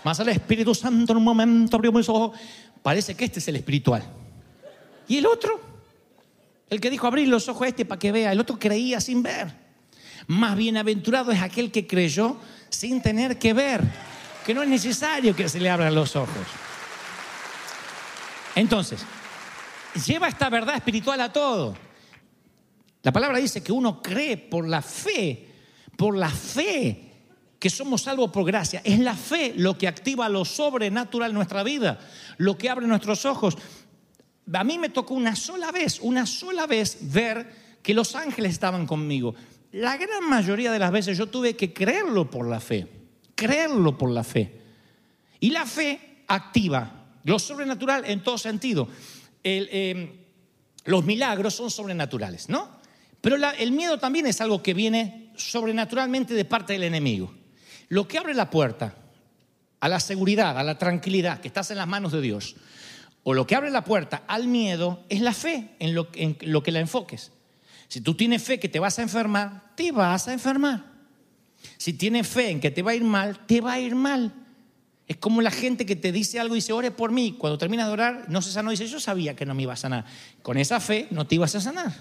Más 0.05 0.19
al 0.21 0.29
Espíritu 0.31 0.75
Santo 0.75 1.13
en 1.13 1.19
un 1.19 1.25
momento 1.25 1.77
abrió 1.77 1.93
mis 1.93 2.09
ojos. 2.09 2.39
Parece 2.83 3.15
que 3.15 3.25
este 3.25 3.39
es 3.39 3.49
el 3.49 3.57
espiritual. 3.57 4.03
¿Y 5.09 5.19
el 5.19 5.27
otro? 5.27 5.61
El 6.69 6.81
que 6.81 6.89
dijo 6.89 7.07
abrir 7.07 7.29
los 7.29 7.49
ojos 7.49 7.63
a 7.63 7.69
este 7.69 7.85
para 7.85 7.99
que 7.99 8.13
vea. 8.13 8.33
El 8.33 8.41
otro 8.41 8.59
creía 8.59 9.01
sin 9.01 9.23
ver. 9.23 9.53
Más 10.27 10.57
bienaventurado 10.57 11.33
es 11.33 11.43
aquel 11.43 11.71
que 11.71 11.87
creyó 11.87 12.37
sin 12.69 13.03
tener 13.03 13.39
que 13.39 13.53
ver. 13.53 13.83
Que 14.47 14.55
no 14.55 14.63
es 14.63 14.69
necesario 14.69 15.35
que 15.37 15.49
se 15.49 15.61
le 15.61 15.69
abran 15.69 15.95
los 15.95 16.17
ojos. 16.17 16.47
Entonces, 18.55 19.05
lleva 20.07 20.29
esta 20.29 20.49
verdad 20.49 20.77
espiritual 20.77 21.21
a 21.21 21.33
todo. 21.33 21.77
La 23.03 23.13
palabra 23.13 23.39
dice 23.39 23.63
que 23.63 23.73
uno 23.73 24.03
cree 24.03 24.37
por 24.37 24.67
la 24.67 24.83
fe, 24.83 25.49
por 25.97 26.17
la 26.17 26.31
fe 26.31 27.10
que 27.61 27.71
somos 27.71 28.03
salvos 28.03 28.31
por 28.31 28.47
gracia. 28.47 28.81
Es 28.83 28.99
la 28.99 29.15
fe 29.15 29.53
lo 29.55 29.77
que 29.77 29.87
activa 29.87 30.29
lo 30.31 30.47
sobrenatural 30.47 31.31
en 31.31 31.37
nuestra 31.37 31.63
vida, 31.63 32.01
lo 32.39 32.57
que 32.57 32.71
abre 32.71 32.87
nuestros 32.87 33.27
ojos. 33.27 33.57
A 34.53 34.65
mí 34.65 34.79
me 34.79 34.89
tocó 34.89 35.15
una 35.15 35.37
sola 35.37 35.71
vez, 35.71 36.01
una 36.01 36.25
sola 36.25 36.67
vez 36.67 36.99
ver 37.03 37.79
que 37.83 37.93
los 37.93 38.17
ángeles 38.17 38.53
estaban 38.53 38.87
conmigo. 38.87 39.35
La 39.73 39.99
gran 39.99 40.29
mayoría 40.29 40.73
de 40.73 40.79
las 40.79 40.91
veces 40.91 41.19
yo 41.19 41.27
tuve 41.27 41.55
que 41.55 41.73
creerlo 41.73 42.31
por 42.31 42.49
la 42.49 42.61
fe, 42.61 42.89
creerlo 43.35 43.97
por 43.97 44.11
la 44.11 44.25
fe. 44.25 44.59
Y 45.39 45.51
la 45.51 45.67
fe 45.67 46.25
activa 46.29 47.09
lo 47.25 47.39
sobrenatural 47.39 48.07
en 48.07 48.23
todo 48.23 48.39
sentido. 48.39 48.89
Em, 49.45 50.11
los 50.87 51.05
milagros 51.05 51.55
son 51.55 51.71
sobrenaturales, 51.71 52.49
¿no? 52.49 52.81
Pero 53.21 53.37
el 53.37 53.73
miedo 53.73 53.99
también 53.99 54.27
es 54.27 54.41
algo 54.41 54.63
que 54.63 54.73
viene 54.73 55.31
sobrenaturalmente 55.37 56.33
de 56.33 56.47
parte 56.47 56.73
del 56.73 56.85
enemigo. 56.85 57.40
Lo 57.91 58.07
que 58.07 58.19
abre 58.19 58.35
la 58.35 58.51
puerta 58.51 58.95
a 59.81 59.89
la 59.89 59.99
seguridad, 59.99 60.57
a 60.57 60.63
la 60.63 60.79
tranquilidad, 60.79 61.41
que 61.41 61.49
estás 61.49 61.73
en 61.73 61.79
las 61.79 61.89
manos 61.89 62.13
de 62.13 62.21
Dios, 62.21 62.55
o 63.25 63.35
lo 63.35 63.47
que 63.47 63.57
abre 63.57 63.71
la 63.71 63.83
puerta 63.83 64.23
al 64.29 64.47
miedo 64.47 65.05
es 65.09 65.21
la 65.21 65.35
fe 65.35 65.71
en 65.81 65.95
lo, 65.95 66.11
que 66.13 66.73
la 66.73 66.79
enfoques. 66.79 67.33
Si 67.89 68.01
tú 68.01 68.15
tienes 68.15 68.43
fe 68.45 68.61
que 68.61 68.69
te 68.69 68.79
vas 68.79 68.99
a 69.01 69.03
enfermar, 69.03 69.73
te 69.75 69.91
vas 69.91 70.29
a 70.29 70.33
enfermar. 70.33 70.85
Si 71.79 71.93
tienes 71.93 72.29
fe 72.29 72.51
en 72.51 72.61
que 72.61 72.71
te 72.71 72.83
va 72.83 72.93
a 72.93 72.95
ir 72.95 73.03
mal, 73.03 73.45
te 73.47 73.61
va 73.61 73.73
a 73.73 73.81
ir 73.81 73.97
mal. 73.97 74.33
Es 75.09 75.17
como 75.17 75.43
la 75.43 75.51
gente 75.51 75.85
que 75.85 75.97
te 75.97 76.13
dice 76.13 76.39
algo 76.39 76.55
y 76.55 76.59
dice, 76.59 76.73
ore 76.73 76.93
por 76.93 77.11
mí. 77.11 77.35
Cuando 77.37 77.59
terminas 77.59 77.89
de 77.89 77.93
orar, 77.93 78.27
no 78.29 78.41
se 78.41 78.53
sanó. 78.53 78.71
Dice, 78.71 78.87
yo 78.87 79.01
sabía 79.01 79.35
que 79.35 79.45
no 79.45 79.57
me 79.57 79.65
iba 79.65 79.73
a 79.73 79.77
sanar. 79.77 80.05
Con 80.43 80.57
esa 80.57 80.79
fe 80.79 81.09
no 81.11 81.27
te 81.27 81.35
ibas 81.35 81.57
a 81.57 81.61
sanar. 81.61 81.93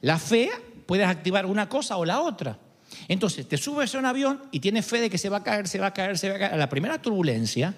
La 0.00 0.18
fe 0.18 0.50
puedes 0.86 1.06
activar 1.06 1.46
una 1.46 1.68
cosa 1.68 1.96
o 1.96 2.04
la 2.04 2.20
otra. 2.20 2.58
Entonces, 3.08 3.48
te 3.48 3.56
subes 3.56 3.94
a 3.94 3.98
un 3.98 4.06
avión 4.06 4.42
y 4.50 4.60
tienes 4.60 4.86
fe 4.86 5.00
de 5.00 5.10
que 5.10 5.18
se 5.18 5.28
va 5.28 5.38
a 5.38 5.42
caer, 5.42 5.68
se 5.68 5.78
va 5.78 5.88
a 5.88 5.94
caer, 5.94 6.18
se 6.18 6.28
va 6.28 6.36
a 6.36 6.38
caer. 6.38 6.54
A 6.54 6.56
la 6.56 6.68
primera 6.68 7.00
turbulencia, 7.00 7.74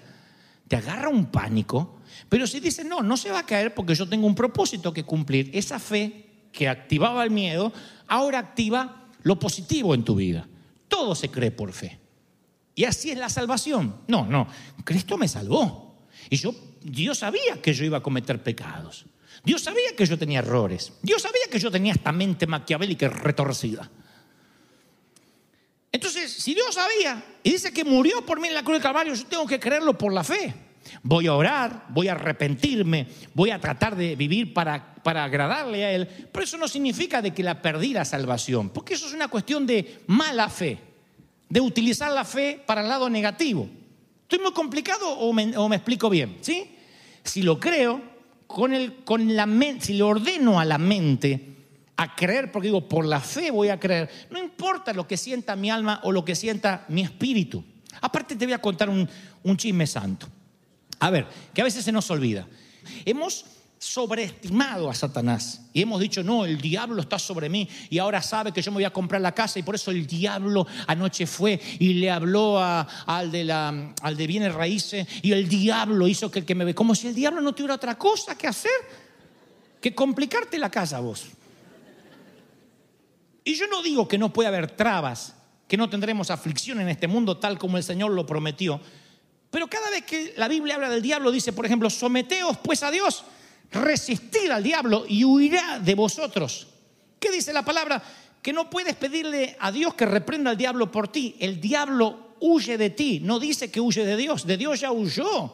te 0.67 0.75
agarra 0.75 1.09
un 1.09 1.27
pánico. 1.27 1.99
Pero 2.29 2.47
si 2.47 2.59
dices, 2.59 2.85
no, 2.85 3.01
no 3.01 3.17
se 3.17 3.31
va 3.31 3.39
a 3.39 3.45
caer 3.45 3.73
porque 3.73 3.95
yo 3.95 4.07
tengo 4.07 4.27
un 4.27 4.35
propósito 4.35 4.93
que 4.93 5.03
cumplir, 5.03 5.49
esa 5.53 5.79
fe 5.79 6.25
que 6.51 6.67
activaba 6.67 7.23
el 7.23 7.31
miedo, 7.31 7.71
ahora 8.07 8.39
activa 8.39 9.07
lo 9.23 9.39
positivo 9.39 9.93
en 9.93 10.03
tu 10.03 10.15
vida. 10.15 10.47
Todo 10.87 11.15
se 11.15 11.29
cree 11.29 11.51
por 11.51 11.71
fe. 11.73 11.99
Y 12.75 12.85
así 12.85 13.11
es 13.11 13.17
la 13.17 13.29
salvación. 13.29 14.01
No, 14.07 14.25
no, 14.25 14.47
Cristo 14.83 15.17
me 15.17 15.27
salvó. 15.27 16.05
Y 16.29 16.37
yo, 16.37 16.53
Dios 16.81 17.19
sabía 17.19 17.61
que 17.61 17.73
yo 17.73 17.85
iba 17.85 17.97
a 17.97 18.03
cometer 18.03 18.41
pecados. 18.41 19.05
Dios 19.43 19.63
sabía 19.63 19.95
que 19.95 20.05
yo 20.05 20.17
tenía 20.17 20.39
errores. 20.39 20.93
Dios 21.01 21.21
sabía 21.21 21.43
que 21.49 21.59
yo 21.59 21.71
tenía 21.71 21.93
esta 21.93 22.11
mente 22.11 22.47
maquiavélica 22.47 23.09
retorcida. 23.09 23.89
Entonces, 25.91 26.31
si 26.31 26.53
Dios 26.53 26.75
sabía 26.75 27.23
y 27.43 27.51
dice 27.51 27.71
que 27.71 27.83
murió 27.83 28.25
por 28.25 28.39
mí 28.39 28.47
en 28.47 28.53
la 28.53 28.63
cruz 28.63 28.75
del 28.75 28.83
Calvario, 28.83 29.13
yo 29.13 29.25
tengo 29.25 29.47
que 29.47 29.59
creerlo 29.59 29.97
por 29.97 30.13
la 30.13 30.23
fe. 30.23 30.53
Voy 31.03 31.27
a 31.27 31.33
orar, 31.33 31.85
voy 31.89 32.07
a 32.07 32.13
arrepentirme, 32.13 33.07
voy 33.33 33.51
a 33.51 33.59
tratar 33.59 33.95
de 33.95 34.15
vivir 34.15 34.53
para, 34.53 34.95
para 34.95 35.23
agradarle 35.23 35.85
a 35.85 35.91
Él. 35.91 36.07
Pero 36.31 36.43
eso 36.43 36.57
no 36.57 36.67
significa 36.67 37.21
de 37.21 37.33
que 37.33 37.43
la 37.43 37.61
perdí 37.61 37.93
la 37.93 38.05
salvación, 38.05 38.69
porque 38.69 38.93
eso 38.93 39.07
es 39.07 39.13
una 39.13 39.27
cuestión 39.27 39.65
de 39.65 40.01
mala 40.07 40.49
fe, 40.49 40.79
de 41.49 41.61
utilizar 41.61 42.11
la 42.11 42.25
fe 42.25 42.61
para 42.65 42.81
el 42.81 42.89
lado 42.89 43.09
negativo. 43.09 43.69
¿Estoy 44.23 44.39
muy 44.39 44.51
complicado 44.51 45.09
o 45.09 45.31
me, 45.31 45.75
explico 45.75 46.09
bien? 46.09 46.37
¿Sí? 46.41 46.69
Si 47.23 47.43
lo 47.43 47.59
creo, 47.59 48.01
con 48.45 48.73
el, 48.73 49.03
con 49.03 49.35
la 49.35 49.47
si 49.79 49.93
le 49.93 50.03
ordeno 50.03 50.59
a 50.59 50.65
la 50.65 50.77
mente 50.77 51.56
a 51.97 52.15
creer, 52.15 52.51
porque 52.51 52.67
digo, 52.67 52.87
por 52.87 53.05
la 53.05 53.19
fe 53.19 53.51
voy 53.51 53.69
a 53.69 53.79
creer, 53.79 54.09
no 54.29 54.39
importa 54.39 54.93
lo 54.93 55.07
que 55.07 55.17
sienta 55.17 55.55
mi 55.55 55.69
alma 55.69 55.99
o 56.03 56.11
lo 56.11 56.23
que 56.23 56.35
sienta 56.35 56.85
mi 56.89 57.01
espíritu. 57.01 57.63
Aparte 58.01 58.35
te 58.35 58.45
voy 58.45 58.53
a 58.53 58.61
contar 58.61 58.89
un, 58.89 59.09
un 59.43 59.57
chisme 59.57 59.87
santo. 59.87 60.27
A 60.99 61.09
ver, 61.09 61.27
que 61.53 61.61
a 61.61 61.63
veces 61.63 61.83
se 61.83 61.91
nos 61.91 62.09
olvida. 62.11 62.47
Hemos 63.05 63.45
sobreestimado 63.79 64.89
a 64.89 64.93
Satanás 64.93 65.61
y 65.71 65.81
hemos 65.81 65.99
dicho, 65.99 66.23
no, 66.23 66.45
el 66.45 66.59
diablo 66.59 67.01
está 67.01 67.19
sobre 67.19 67.47
mí 67.47 67.69
y 67.89 67.99
ahora 67.99 68.21
sabe 68.21 68.51
que 68.51 68.61
yo 68.61 68.71
me 68.71 68.77
voy 68.77 68.83
a 68.85 68.93
comprar 68.93 69.21
la 69.21 69.33
casa 69.33 69.59
y 69.59 69.63
por 69.63 69.75
eso 69.75 69.91
el 69.91 70.07
diablo 70.07 70.65
anoche 70.87 71.27
fue 71.27 71.59
y 71.79 71.93
le 71.93 72.09
habló 72.09 72.59
al, 72.59 73.31
de 73.31 73.43
la, 73.43 73.93
al 74.01 74.17
de 74.17 74.27
bienes 74.27 74.53
raíces 74.53 75.07
y 75.21 75.31
el 75.31 75.47
diablo 75.47 76.07
hizo 76.07 76.31
que 76.31 76.39
el 76.39 76.45
que 76.45 76.55
me 76.55 76.65
ve, 76.65 76.73
como 76.73 76.95
si 76.95 77.07
el 77.07 77.15
diablo 77.15 77.41
no 77.41 77.53
tuviera 77.53 77.75
otra 77.75 77.97
cosa 77.97 78.35
que 78.35 78.47
hacer 78.47 78.71
que 79.79 79.93
complicarte 79.93 80.57
la 80.57 80.71
casa 80.71 80.99
vos. 80.99 81.27
Y 83.47 83.55
yo 83.55 83.65
no 83.67 83.81
digo 83.81 84.09
que 84.09 84.17
no 84.17 84.33
puede 84.33 84.49
haber 84.49 84.69
trabas, 84.71 85.33
que 85.69 85.77
no 85.77 85.89
tendremos 85.89 86.29
aflicción 86.29 86.81
en 86.81 86.89
este 86.89 87.07
mundo 87.07 87.37
tal 87.37 87.57
como 87.57 87.77
el 87.77 87.83
Señor 87.83 88.11
lo 88.11 88.25
prometió, 88.25 88.81
pero 89.49 89.69
cada 89.69 89.89
vez 89.89 90.03
que 90.03 90.33
la 90.35 90.49
Biblia 90.49 90.75
habla 90.75 90.89
del 90.89 91.01
diablo, 91.01 91.31
dice, 91.31 91.53
por 91.53 91.65
ejemplo, 91.65 91.89
someteos 91.89 92.57
pues 92.57 92.83
a 92.83 92.91
Dios, 92.91 93.23
resistir 93.71 94.51
al 94.51 94.63
diablo 94.63 95.05
y 95.07 95.23
huirá 95.23 95.79
de 95.79 95.95
vosotros. 95.95 96.67
¿Qué 97.21 97.31
dice 97.31 97.53
la 97.53 97.63
palabra? 97.63 98.03
Que 98.41 98.51
no 98.51 98.69
puedes 98.69 98.95
pedirle 98.95 99.55
a 99.61 99.71
Dios 99.71 99.93
que 99.93 100.05
reprenda 100.05 100.51
al 100.51 100.57
diablo 100.57 100.91
por 100.91 101.07
ti. 101.07 101.37
El 101.39 101.61
diablo 101.61 102.35
huye 102.41 102.77
de 102.77 102.89
ti. 102.89 103.21
No 103.23 103.39
dice 103.39 103.71
que 103.71 103.79
huye 103.79 104.05
de 104.05 104.17
Dios. 104.17 104.45
De 104.45 104.57
Dios 104.57 104.81
ya 104.81 104.91
huyó. 104.91 105.53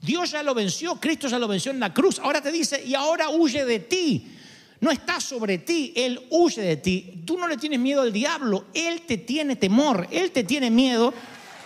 Dios 0.00 0.30
ya 0.30 0.42
lo 0.42 0.54
venció. 0.54 0.98
Cristo 0.98 1.28
ya 1.28 1.38
lo 1.38 1.46
venció 1.46 1.72
en 1.72 1.80
la 1.80 1.92
cruz. 1.92 2.20
Ahora 2.20 2.40
te 2.40 2.50
dice, 2.50 2.82
y 2.82 2.94
ahora 2.94 3.28
huye 3.28 3.66
de 3.66 3.80
ti. 3.80 4.38
No 4.80 4.90
está 4.90 5.20
sobre 5.20 5.58
ti, 5.58 5.92
Él 5.96 6.26
huye 6.30 6.62
de 6.62 6.76
ti. 6.76 7.22
Tú 7.26 7.36
no 7.36 7.48
le 7.48 7.56
tienes 7.56 7.80
miedo 7.80 8.02
al 8.02 8.12
diablo, 8.12 8.66
Él 8.74 9.02
te 9.02 9.18
tiene 9.18 9.56
temor, 9.56 10.06
Él 10.10 10.30
te 10.30 10.44
tiene 10.44 10.70
miedo 10.70 11.12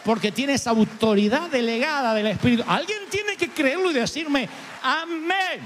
porque 0.04 0.32
tienes 0.32 0.66
autoridad 0.66 1.50
delegada 1.50 2.14
del 2.14 2.28
Espíritu. 2.28 2.64
Alguien 2.66 3.00
tiene 3.10 3.36
que 3.36 3.48
creerlo 3.50 3.90
y 3.90 3.94
decirme, 3.94 4.48
amén. 4.82 5.60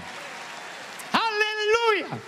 Aleluya. 1.12 2.18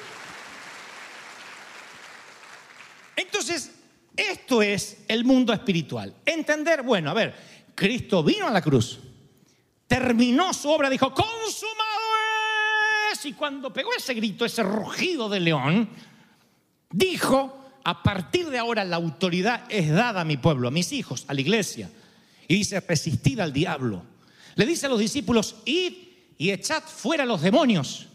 Entonces, 3.17 3.73
esto 4.17 4.63
es 4.63 4.99
el 5.09 5.25
mundo 5.25 5.53
espiritual. 5.53 6.15
Entender, 6.25 6.83
bueno, 6.83 7.11
a 7.11 7.15
ver, 7.15 7.35
Cristo 7.75 8.23
vino 8.23 8.47
a 8.47 8.51
la 8.51 8.63
cruz, 8.63 9.01
terminó 9.87 10.55
su 10.55 10.71
obra, 10.71 10.89
dijo, 10.89 11.13
consumado 11.13 11.88
Y 13.25 13.33
cuando 13.33 13.73
pegó 13.73 13.91
ese 13.97 14.15
grito, 14.15 14.45
ese 14.45 14.63
rugido 14.63 15.29
de 15.29 15.41
león, 15.41 15.89
dijo, 16.91 17.71
a 17.85 18.03
partir 18.03 18.49
de 18.51 18.59
ahora 18.59 18.85
la 18.85 18.97
autoridad 18.97 19.65
es 19.69 19.91
dada 19.91 20.21
a 20.21 20.25
mi 20.25 20.37
pueblo, 20.37 20.69
a 20.69 20.71
mis 20.71 20.93
hijos, 20.93 21.25
a 21.29 21.35
la 21.35 21.41
iglesia. 21.41 21.91
Y 22.47 22.55
dice, 22.57 22.81
resistid 22.81 23.41
al 23.41 23.53
diablo. 23.53 24.03
Le 24.55 24.67
dice 24.67 24.87
a 24.87 24.89
los 24.89 24.99
discípulos, 24.99 25.57
id 25.65 25.93
y 26.37 26.51
echad 26.51 26.83
fuera 26.83 27.25
a 27.25 27.27
los 27.27 27.43
demonios. 27.43 28.07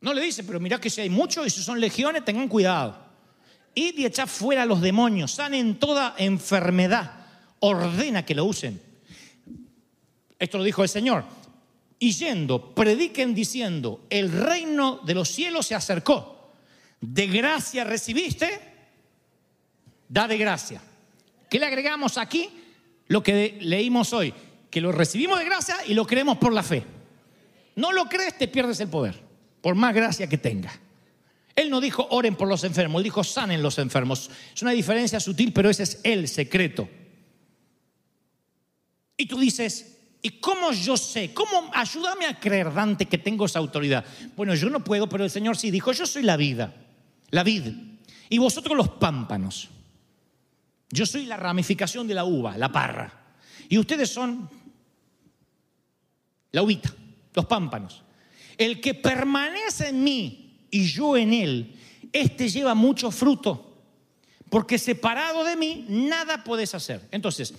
No 0.00 0.12
le 0.12 0.22
dice, 0.22 0.44
pero 0.44 0.60
mirá 0.60 0.80
que 0.80 0.90
si 0.90 1.00
hay 1.00 1.10
muchos 1.10 1.46
y 1.46 1.50
si 1.50 1.62
son 1.62 1.80
legiones, 1.80 2.24
tengan 2.24 2.48
cuidado. 2.48 2.98
Id 3.74 3.98
y 3.98 4.04
echad 4.06 4.28
fuera 4.28 4.62
a 4.62 4.66
los 4.66 4.80
demonios, 4.80 5.32
sanen 5.32 5.78
toda 5.78 6.14
enfermedad, 6.18 7.26
ordena 7.60 8.24
que 8.24 8.34
lo 8.34 8.44
usen. 8.44 8.80
Esto 10.38 10.58
lo 10.58 10.64
dijo 10.64 10.82
el 10.82 10.88
Señor. 10.88 11.24
Y 11.98 12.12
yendo, 12.12 12.74
prediquen 12.74 13.34
diciendo, 13.34 14.06
el 14.10 14.30
reino 14.30 15.00
de 15.04 15.14
los 15.14 15.28
cielos 15.28 15.66
se 15.66 15.74
acercó. 15.74 16.52
De 17.00 17.26
gracia 17.26 17.84
recibiste, 17.84 18.60
da 20.08 20.26
de 20.26 20.36
gracia. 20.38 20.82
¿Qué 21.48 21.58
le 21.58 21.66
agregamos 21.66 22.18
aquí? 22.18 22.50
lo 23.08 23.22
que 23.22 23.58
leímos 23.60 24.12
hoy, 24.12 24.32
que 24.70 24.80
lo 24.80 24.92
recibimos 24.92 25.38
de 25.38 25.44
gracia 25.44 25.76
y 25.86 25.94
lo 25.94 26.06
creemos 26.06 26.38
por 26.38 26.52
la 26.52 26.62
fe. 26.62 26.84
No 27.76 27.92
lo 27.92 28.06
crees, 28.06 28.38
te 28.38 28.48
pierdes 28.48 28.80
el 28.80 28.88
poder, 28.88 29.20
por 29.60 29.74
más 29.74 29.94
gracia 29.94 30.28
que 30.28 30.38
tenga. 30.38 30.72
Él 31.56 31.70
no 31.70 31.80
dijo 31.80 32.06
oren 32.10 32.34
por 32.34 32.48
los 32.48 32.64
enfermos, 32.64 33.00
él 33.00 33.04
dijo 33.04 33.22
sanen 33.22 33.62
los 33.62 33.78
enfermos. 33.78 34.30
Es 34.54 34.62
una 34.62 34.72
diferencia 34.72 35.20
sutil, 35.20 35.52
pero 35.52 35.70
ese 35.70 35.84
es 35.84 36.00
el 36.02 36.28
secreto. 36.28 36.88
Y 39.16 39.26
tú 39.26 39.38
dices, 39.38 39.93
¿y 40.24 40.40
cómo 40.40 40.72
yo 40.72 40.96
sé? 40.96 41.34
¿Cómo 41.34 41.70
ayúdame 41.74 42.24
a 42.24 42.40
creer, 42.40 42.72
Dante, 42.72 43.04
que 43.04 43.18
tengo 43.18 43.44
esa 43.44 43.58
autoridad? 43.58 44.06
Bueno, 44.34 44.54
yo 44.54 44.70
no 44.70 44.82
puedo, 44.82 45.06
pero 45.06 45.22
el 45.22 45.30
Señor 45.30 45.58
sí 45.58 45.70
dijo, 45.70 45.92
yo 45.92 46.06
soy 46.06 46.22
la 46.22 46.38
vida, 46.38 46.74
la 47.28 47.42
vid, 47.42 47.66
y 48.30 48.38
vosotros 48.38 48.74
los 48.74 48.88
pámpanos. 48.88 49.68
Yo 50.88 51.04
soy 51.04 51.26
la 51.26 51.36
ramificación 51.36 52.08
de 52.08 52.14
la 52.14 52.24
uva, 52.24 52.56
la 52.56 52.72
parra. 52.72 53.36
Y 53.68 53.76
ustedes 53.76 54.08
son 54.08 54.48
la 56.52 56.62
uvita, 56.62 56.90
los 57.34 57.44
pámpanos. 57.44 58.02
El 58.56 58.80
que 58.80 58.94
permanece 58.94 59.88
en 59.88 60.02
mí 60.02 60.66
y 60.70 60.86
yo 60.86 61.18
en 61.18 61.34
él, 61.34 61.76
este 62.10 62.48
lleva 62.48 62.74
mucho 62.74 63.10
fruto. 63.10 63.72
Porque 64.48 64.78
separado 64.78 65.44
de 65.44 65.56
mí, 65.56 65.84
nada 65.86 66.44
puedes 66.44 66.74
hacer. 66.74 67.08
Entonces, 67.10 67.52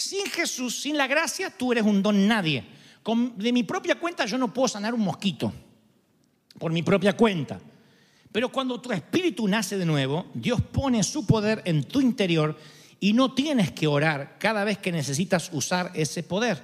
sin 0.00 0.26
Jesús, 0.26 0.80
sin 0.80 0.96
la 0.96 1.06
gracia, 1.06 1.50
tú 1.50 1.72
eres 1.72 1.84
un 1.84 2.02
don 2.02 2.26
nadie. 2.26 2.64
de 3.36 3.52
mi 3.52 3.62
propia 3.62 3.96
cuenta 3.96 4.24
yo 4.24 4.38
no 4.38 4.52
puedo 4.52 4.68
sanar 4.68 4.94
un 4.94 5.00
mosquito. 5.00 5.52
Por 6.58 6.72
mi 6.72 6.82
propia 6.82 7.16
cuenta. 7.16 7.60
Pero 8.32 8.50
cuando 8.50 8.80
tu 8.80 8.92
espíritu 8.92 9.46
nace 9.46 9.76
de 9.76 9.84
nuevo, 9.84 10.26
Dios 10.34 10.60
pone 10.60 11.02
su 11.02 11.26
poder 11.26 11.62
en 11.64 11.84
tu 11.84 12.00
interior 12.00 12.56
y 12.98 13.12
no 13.12 13.34
tienes 13.34 13.72
que 13.72 13.86
orar 13.86 14.36
cada 14.38 14.64
vez 14.64 14.78
que 14.78 14.92
necesitas 14.92 15.50
usar 15.52 15.90
ese 15.94 16.22
poder. 16.22 16.62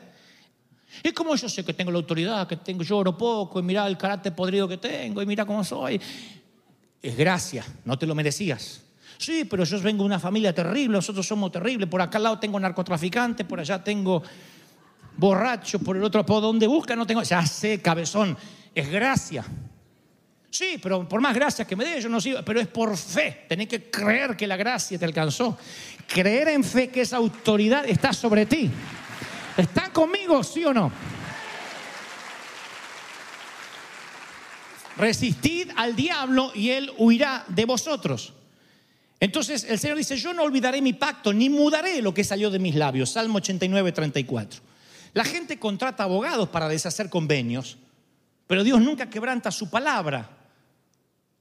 Es 1.03 1.13
como 1.13 1.35
yo 1.35 1.49
sé 1.49 1.65
que 1.65 1.75
tengo 1.75 1.91
la 1.91 1.99
autoridad, 1.99 2.47
que 2.47 2.57
tengo, 2.57 2.83
lloro 2.83 3.17
poco, 3.17 3.61
y 3.61 3.63
mira 3.63 3.87
el 3.87 3.99
carácter 3.99 4.35
podrido 4.35 4.67
que 4.69 4.79
tengo, 4.79 5.21
y 5.21 5.27
mira 5.27 5.45
cómo 5.45 5.63
soy. 5.65 6.01
Es 7.03 7.17
gracia, 7.17 7.67
no 7.85 7.99
te 7.99 8.07
lo 8.07 8.15
merecías. 8.15 8.83
Sí, 9.19 9.45
pero 9.45 9.65
yo 9.65 9.81
vengo 9.81 10.03
de 10.03 10.07
una 10.07 10.21
familia 10.21 10.55
terrible, 10.55 10.97
nosotros 10.97 11.27
somos 11.27 11.51
terribles. 11.51 11.89
Por 11.89 12.03
acá 12.03 12.19
al 12.19 12.25
lado 12.25 12.39
tengo 12.39 12.61
narcotraficante, 12.61 13.45
por 13.45 13.61
allá 13.61 13.83
tengo 13.83 14.23
borracho, 15.17 15.79
por 15.79 15.97
el 15.97 16.05
otro, 16.05 16.25
por 16.25 16.43
donde 16.43 16.67
busca 16.67 16.95
no 16.95 17.07
tengo. 17.07 17.23
Ya 17.23 17.45
sé, 17.47 17.81
cabezón, 17.81 18.37
es 18.75 18.91
gracia. 18.91 19.45
Sí, 20.51 20.79
pero 20.83 21.07
por 21.09 21.21
más 21.21 21.35
gracias 21.35 21.67
que 21.67 21.77
me 21.77 21.85
dé, 21.85 22.01
yo 22.01 22.09
no 22.09 22.21
sigo, 22.21 22.41
pero 22.45 22.61
es 22.61 22.67
por 22.67 22.97
fe. 22.97 23.45
Tenés 23.49 23.69
que 23.69 23.91
creer 23.91 24.37
que 24.37 24.47
la 24.47 24.57
gracia 24.57 24.99
te 24.99 25.05
alcanzó. 25.05 25.59
Creer 26.07 26.49
en 26.49 26.65
fe 26.65 26.89
que 26.89 27.03
esa 27.03 27.17
autoridad 27.17 27.87
está 27.87 28.13
sobre 28.13 28.47
ti. 28.47 28.71
¿Están 29.57 29.91
conmigo, 29.91 30.43
sí 30.43 30.65
o 30.65 30.73
no? 30.73 30.93
resistid 34.97 35.71
al 35.77 35.95
diablo 35.95 36.53
y 36.55 36.71
él 36.71 36.93
huirá 36.99 37.45
de 37.49 37.65
vosotros. 37.65 38.33
Entonces 39.19 39.65
el 39.65 39.79
Señor 39.79 39.97
dice, 39.97 40.17
yo 40.17 40.35
no 40.35 40.43
olvidaré 40.43 40.83
mi 40.83 40.93
pacto, 40.93 41.33
ni 41.33 41.49
mudaré 41.49 42.03
lo 42.03 42.13
que 42.13 42.25
salió 42.25 42.51
de 42.51 42.59
mis 42.59 42.75
labios. 42.75 43.11
Salmo 43.11 43.39
89, 43.39 43.93
34. 43.93 44.61
La 45.15 45.25
gente 45.25 45.59
contrata 45.59 46.03
abogados 46.03 46.51
para 46.51 46.69
deshacer 46.69 47.09
convenios, 47.09 47.79
pero 48.47 48.63
Dios 48.63 48.81
nunca 48.81 49.09
quebranta 49.09 49.51
su 49.51 49.71
palabra. 49.71 50.29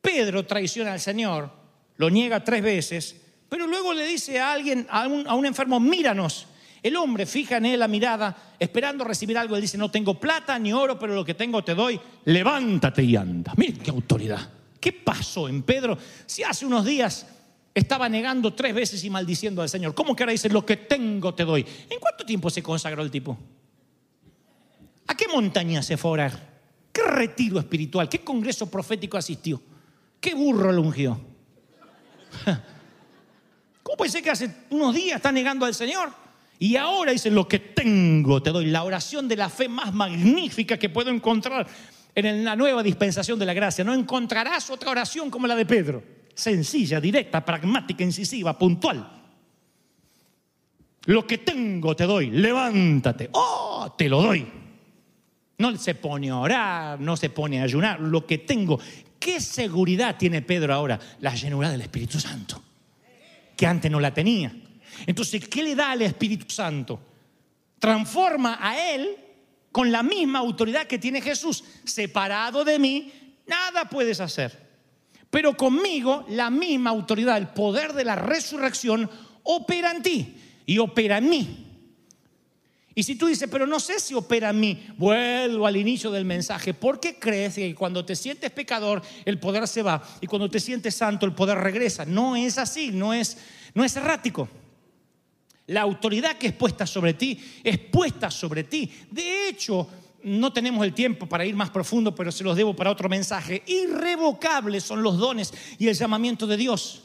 Pedro 0.02 0.46
traiciona 0.46 0.94
al 0.94 1.02
Señor, 1.02 1.52
lo 1.98 2.10
niega 2.10 2.44
tres 2.44 2.64
veces, 2.64 3.16
pero 3.50 3.68
luego 3.68 3.94
le 3.94 4.06
dice 4.06 4.40
a 4.40 4.54
alguien, 4.54 4.88
a 4.90 5.08
un, 5.08 5.46
enfermo, 5.46 5.80
míranos. 5.80 6.48
El 6.82 6.96
hombre 6.96 7.26
fija 7.26 7.58
en 7.58 7.66
él 7.66 7.80
la 7.80 7.88
mirada, 7.88 8.54
esperando 8.60 9.04
recibir 9.04 9.38
algo. 9.38 9.56
Él 9.56 9.62
dice, 9.62 9.78
no 9.78 9.90
tengo 9.90 10.20
plata 10.20 10.58
ni 10.60 10.72
oro, 10.72 11.00
pero 11.00 11.16
lo 11.16 11.26
que 11.26 11.34
tengo 11.34 11.64
te 11.64 11.74
doy. 11.74 12.00
Levántate 12.26 13.04
y 13.04 13.16
anda. 13.16 13.54
Miren 13.58 13.78
qué 13.78 13.90
autoridad. 13.90 14.48
¿Qué 14.80 14.94
pasó 14.94 15.50
en 15.50 15.64
Pedro? 15.64 15.98
Si 16.28 16.44
hace 16.44 16.66
unos 16.66 16.86
días 16.86 17.26
estaba 17.76 18.08
negando 18.08 18.54
tres 18.54 18.74
veces 18.74 19.04
y 19.04 19.10
maldiciendo 19.10 19.62
al 19.62 19.68
Señor. 19.68 19.94
¿Cómo 19.94 20.16
que 20.16 20.24
ahora 20.24 20.32
dice, 20.32 20.48
lo 20.50 20.66
que 20.66 20.78
tengo 20.78 21.36
te 21.36 21.44
doy? 21.44 21.66
¿En 21.90 22.00
cuánto 22.00 22.26
tiempo 22.26 22.50
se 22.50 22.64
consagró 22.64 23.04
el 23.04 23.12
tipo? 23.12 23.38
¿A 25.08 25.16
qué 25.16 25.28
montaña 25.28 25.84
se 25.84 25.98
fue 25.98 26.10
a 26.10 26.14
orar? 26.14 26.56
¿Qué 26.94 27.04
retiro 27.04 27.60
espiritual? 27.60 28.08
¿Qué 28.08 28.20
congreso 28.20 28.72
profético 28.72 29.18
asistió? 29.18 29.62
¿Qué 30.22 30.34
burro 30.34 30.72
lo 30.72 30.82
ungió? 30.84 31.20
¿Cómo 33.84 33.98
puede 33.98 34.10
ser 34.10 34.24
que 34.24 34.32
hace 34.32 34.50
unos 34.70 34.96
días 34.96 35.18
está 35.18 35.34
negando 35.34 35.66
al 35.66 35.76
Señor? 35.76 36.14
Y 36.58 36.78
ahora 36.78 37.12
dice, 37.12 37.30
lo 37.30 37.46
que 37.46 37.60
tengo 37.60 38.42
te 38.42 38.52
doy. 38.52 38.68
La 38.68 38.84
oración 38.84 39.28
de 39.28 39.36
la 39.36 39.50
fe 39.50 39.68
más 39.68 39.94
magnífica 39.94 40.78
que 40.78 40.88
puedo 40.88 41.10
encontrar 41.10 41.68
en 42.16 42.46
la 42.46 42.56
nueva 42.56 42.82
dispensación 42.82 43.38
de 43.38 43.46
la 43.46 43.54
gracia. 43.54 43.84
No 43.84 43.94
encontrarás 43.94 44.70
otra 44.70 44.92
oración 44.92 45.30
como 45.30 45.46
la 45.46 45.56
de 45.58 45.66
Pedro. 45.66 46.16
Sencilla, 46.36 47.02
directa, 47.02 47.44
pragmática, 47.44 48.04
incisiva, 48.04 48.58
puntual. 48.58 49.12
Lo 51.06 51.26
que 51.26 51.40
tengo 51.40 51.96
te 51.96 52.04
doy. 52.04 52.30
Levántate. 52.30 53.30
Oh, 53.32 53.96
te 53.98 54.08
lo 54.08 54.22
doy. 54.22 54.46
No 55.58 55.76
se 55.78 55.96
pone 55.96 56.30
a 56.30 56.38
orar, 56.38 57.00
no 57.00 57.18
se 57.18 57.32
pone 57.32 57.60
a 57.60 57.64
ayunar. 57.64 58.00
Lo 58.00 58.28
que 58.28 58.38
tengo. 58.40 58.80
¿Qué 59.18 59.40
seguridad 59.40 60.18
tiene 60.18 60.44
Pedro 60.44 60.74
ahora? 60.74 61.00
La 61.22 61.34
llenura 61.34 61.72
del 61.72 61.82
Espíritu 61.82 62.20
Santo 62.20 62.62
que 63.56 63.66
antes 63.66 63.90
no 63.90 64.00
la 64.00 64.14
tenía. 64.14 64.54
Entonces, 65.06 65.48
¿qué 65.48 65.64
le 65.64 65.76
da 65.76 65.92
al 65.92 66.02
Espíritu 66.02 66.46
Santo? 66.54 67.00
Transforma 67.80 68.58
a 68.62 68.94
él 68.94 69.16
con 69.72 69.92
la 69.92 70.04
misma 70.04 70.40
autoridad 70.40 70.88
que 70.88 71.00
tiene 71.00 71.22
Jesús. 71.22 71.64
Separado 71.84 72.64
de 72.64 72.80
mí, 72.80 73.12
nada 73.48 73.86
puedes 73.86 74.20
hacer. 74.20 74.65
Pero 75.36 75.58
conmigo, 75.58 76.24
la 76.30 76.50
misma 76.50 76.92
autoridad, 76.92 77.38
el 77.38 77.50
poder 77.50 77.92
de 77.92 78.06
la 78.06 78.16
resurrección, 78.16 79.10
opera 79.44 79.92
en 79.92 80.02
ti 80.02 80.34
y 80.66 80.78
opera 80.78 81.18
en 81.18 81.30
mí. 81.30 81.68
Y 82.96 83.04
si 83.04 83.16
tú 83.16 83.28
dices, 83.28 83.50
pero 83.52 83.68
no 83.68 83.82
sé 83.82 84.00
si 84.00 84.14
opera 84.14 84.52
en 84.52 84.62
mí, 84.62 84.88
vuelvo 84.96 85.68
al 85.68 85.76
inicio 85.76 86.10
del 86.10 86.24
mensaje. 86.24 86.74
¿Por 86.74 87.02
qué 87.02 87.20
crees 87.20 87.56
que 87.56 87.76
cuando 87.76 88.06
te 88.06 88.16
sientes 88.16 88.50
pecador 88.50 89.02
el 89.26 89.38
poder 89.38 89.68
se 89.68 89.82
va 89.82 90.02
y 90.22 90.28
cuando 90.28 90.50
te 90.50 90.62
sientes 90.62 90.96
santo 90.96 91.26
el 91.26 91.34
poder 91.34 91.58
regresa? 91.58 92.06
No 92.06 92.38
es 92.38 92.58
así, 92.58 92.92
no 92.94 93.14
es, 93.14 93.38
no 93.74 93.84
es 93.84 93.94
errático. 93.98 94.48
La 95.68 95.82
autoridad 95.82 96.38
que 96.38 96.48
es 96.48 96.54
puesta 96.54 96.88
sobre 96.88 97.14
ti 97.14 97.38
es 97.62 97.78
puesta 97.78 98.32
sobre 98.32 98.64
ti. 98.64 98.90
De 99.12 99.50
hecho, 99.50 99.86
no 100.26 100.52
tenemos 100.52 100.84
el 100.84 100.96
tiempo 100.96 101.28
para 101.28 101.46
ir 101.46 101.56
más 101.56 101.70
profundo, 101.70 102.16
pero 102.16 102.32
se 102.32 102.44
los 102.44 102.58
debo 102.58 102.76
para 102.76 102.90
otro 102.90 103.08
mensaje. 103.08 103.62
Irrevocables 103.68 104.84
son 104.84 105.04
los 105.04 105.20
dones 105.20 105.54
y 105.78 105.88
el 105.88 105.94
llamamiento 105.94 106.48
de 106.48 106.58
Dios. 106.58 107.04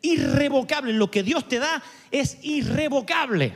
Irrevocable. 0.00 0.94
Lo 0.94 1.10
que 1.10 1.22
Dios 1.22 1.46
te 1.46 1.58
da 1.58 1.82
es 2.10 2.38
irrevocable. 2.42 3.52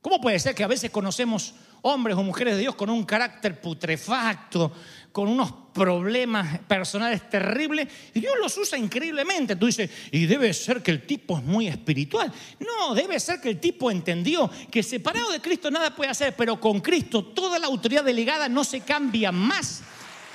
¿Cómo 0.00 0.18
puede 0.18 0.38
ser 0.38 0.54
que 0.54 0.64
a 0.64 0.68
veces 0.68 0.90
conocemos 0.90 1.56
hombres 1.86 2.16
o 2.16 2.22
mujeres 2.22 2.54
de 2.54 2.60
Dios 2.60 2.74
con 2.74 2.88
un 2.88 3.04
carácter 3.04 3.60
putrefacto, 3.60 4.72
con 5.12 5.28
unos 5.28 5.52
problemas 5.72 6.58
personales 6.60 7.28
terribles, 7.28 7.86
y 8.14 8.20
Dios 8.20 8.34
los 8.40 8.56
usa 8.56 8.78
increíblemente? 8.78 9.54
Tú 9.54 9.66
dices, 9.66 9.90
y 10.10 10.24
debe 10.26 10.54
ser 10.54 10.82
que 10.82 10.90
el 10.90 11.06
tipo 11.06 11.36
es 11.36 11.44
muy 11.44 11.68
espiritual. 11.68 12.32
No, 12.58 12.94
debe 12.94 13.20
ser 13.20 13.38
que 13.40 13.50
el 13.50 13.60
tipo 13.60 13.90
entendió 13.90 14.50
que 14.70 14.82
separado 14.82 15.30
de 15.30 15.40
Cristo 15.40 15.70
nada 15.70 15.94
puede 15.94 16.10
hacer, 16.10 16.34
pero 16.34 16.58
con 16.58 16.80
Cristo 16.80 17.22
toda 17.22 17.58
la 17.58 17.66
autoridad 17.66 18.02
delegada 18.02 18.48
no 18.48 18.64
se 18.64 18.80
cambia 18.80 19.30
más. 19.30 19.82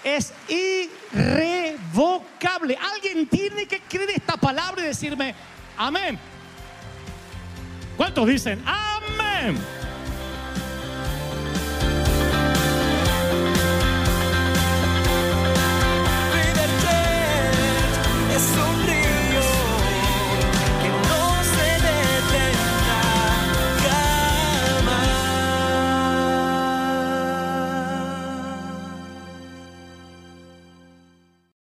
Es 0.03 0.31
irrevocable. 1.13 2.77
Alguien 2.93 3.27
tiene 3.27 3.65
que 3.65 3.81
creer 3.81 4.11
esta 4.11 4.37
palabra 4.37 4.83
y 4.83 4.85
decirme, 4.87 5.33
amén. 5.75 6.19
¿Cuántos 7.97 8.27
dicen 8.27 8.63
amén? 8.65 9.57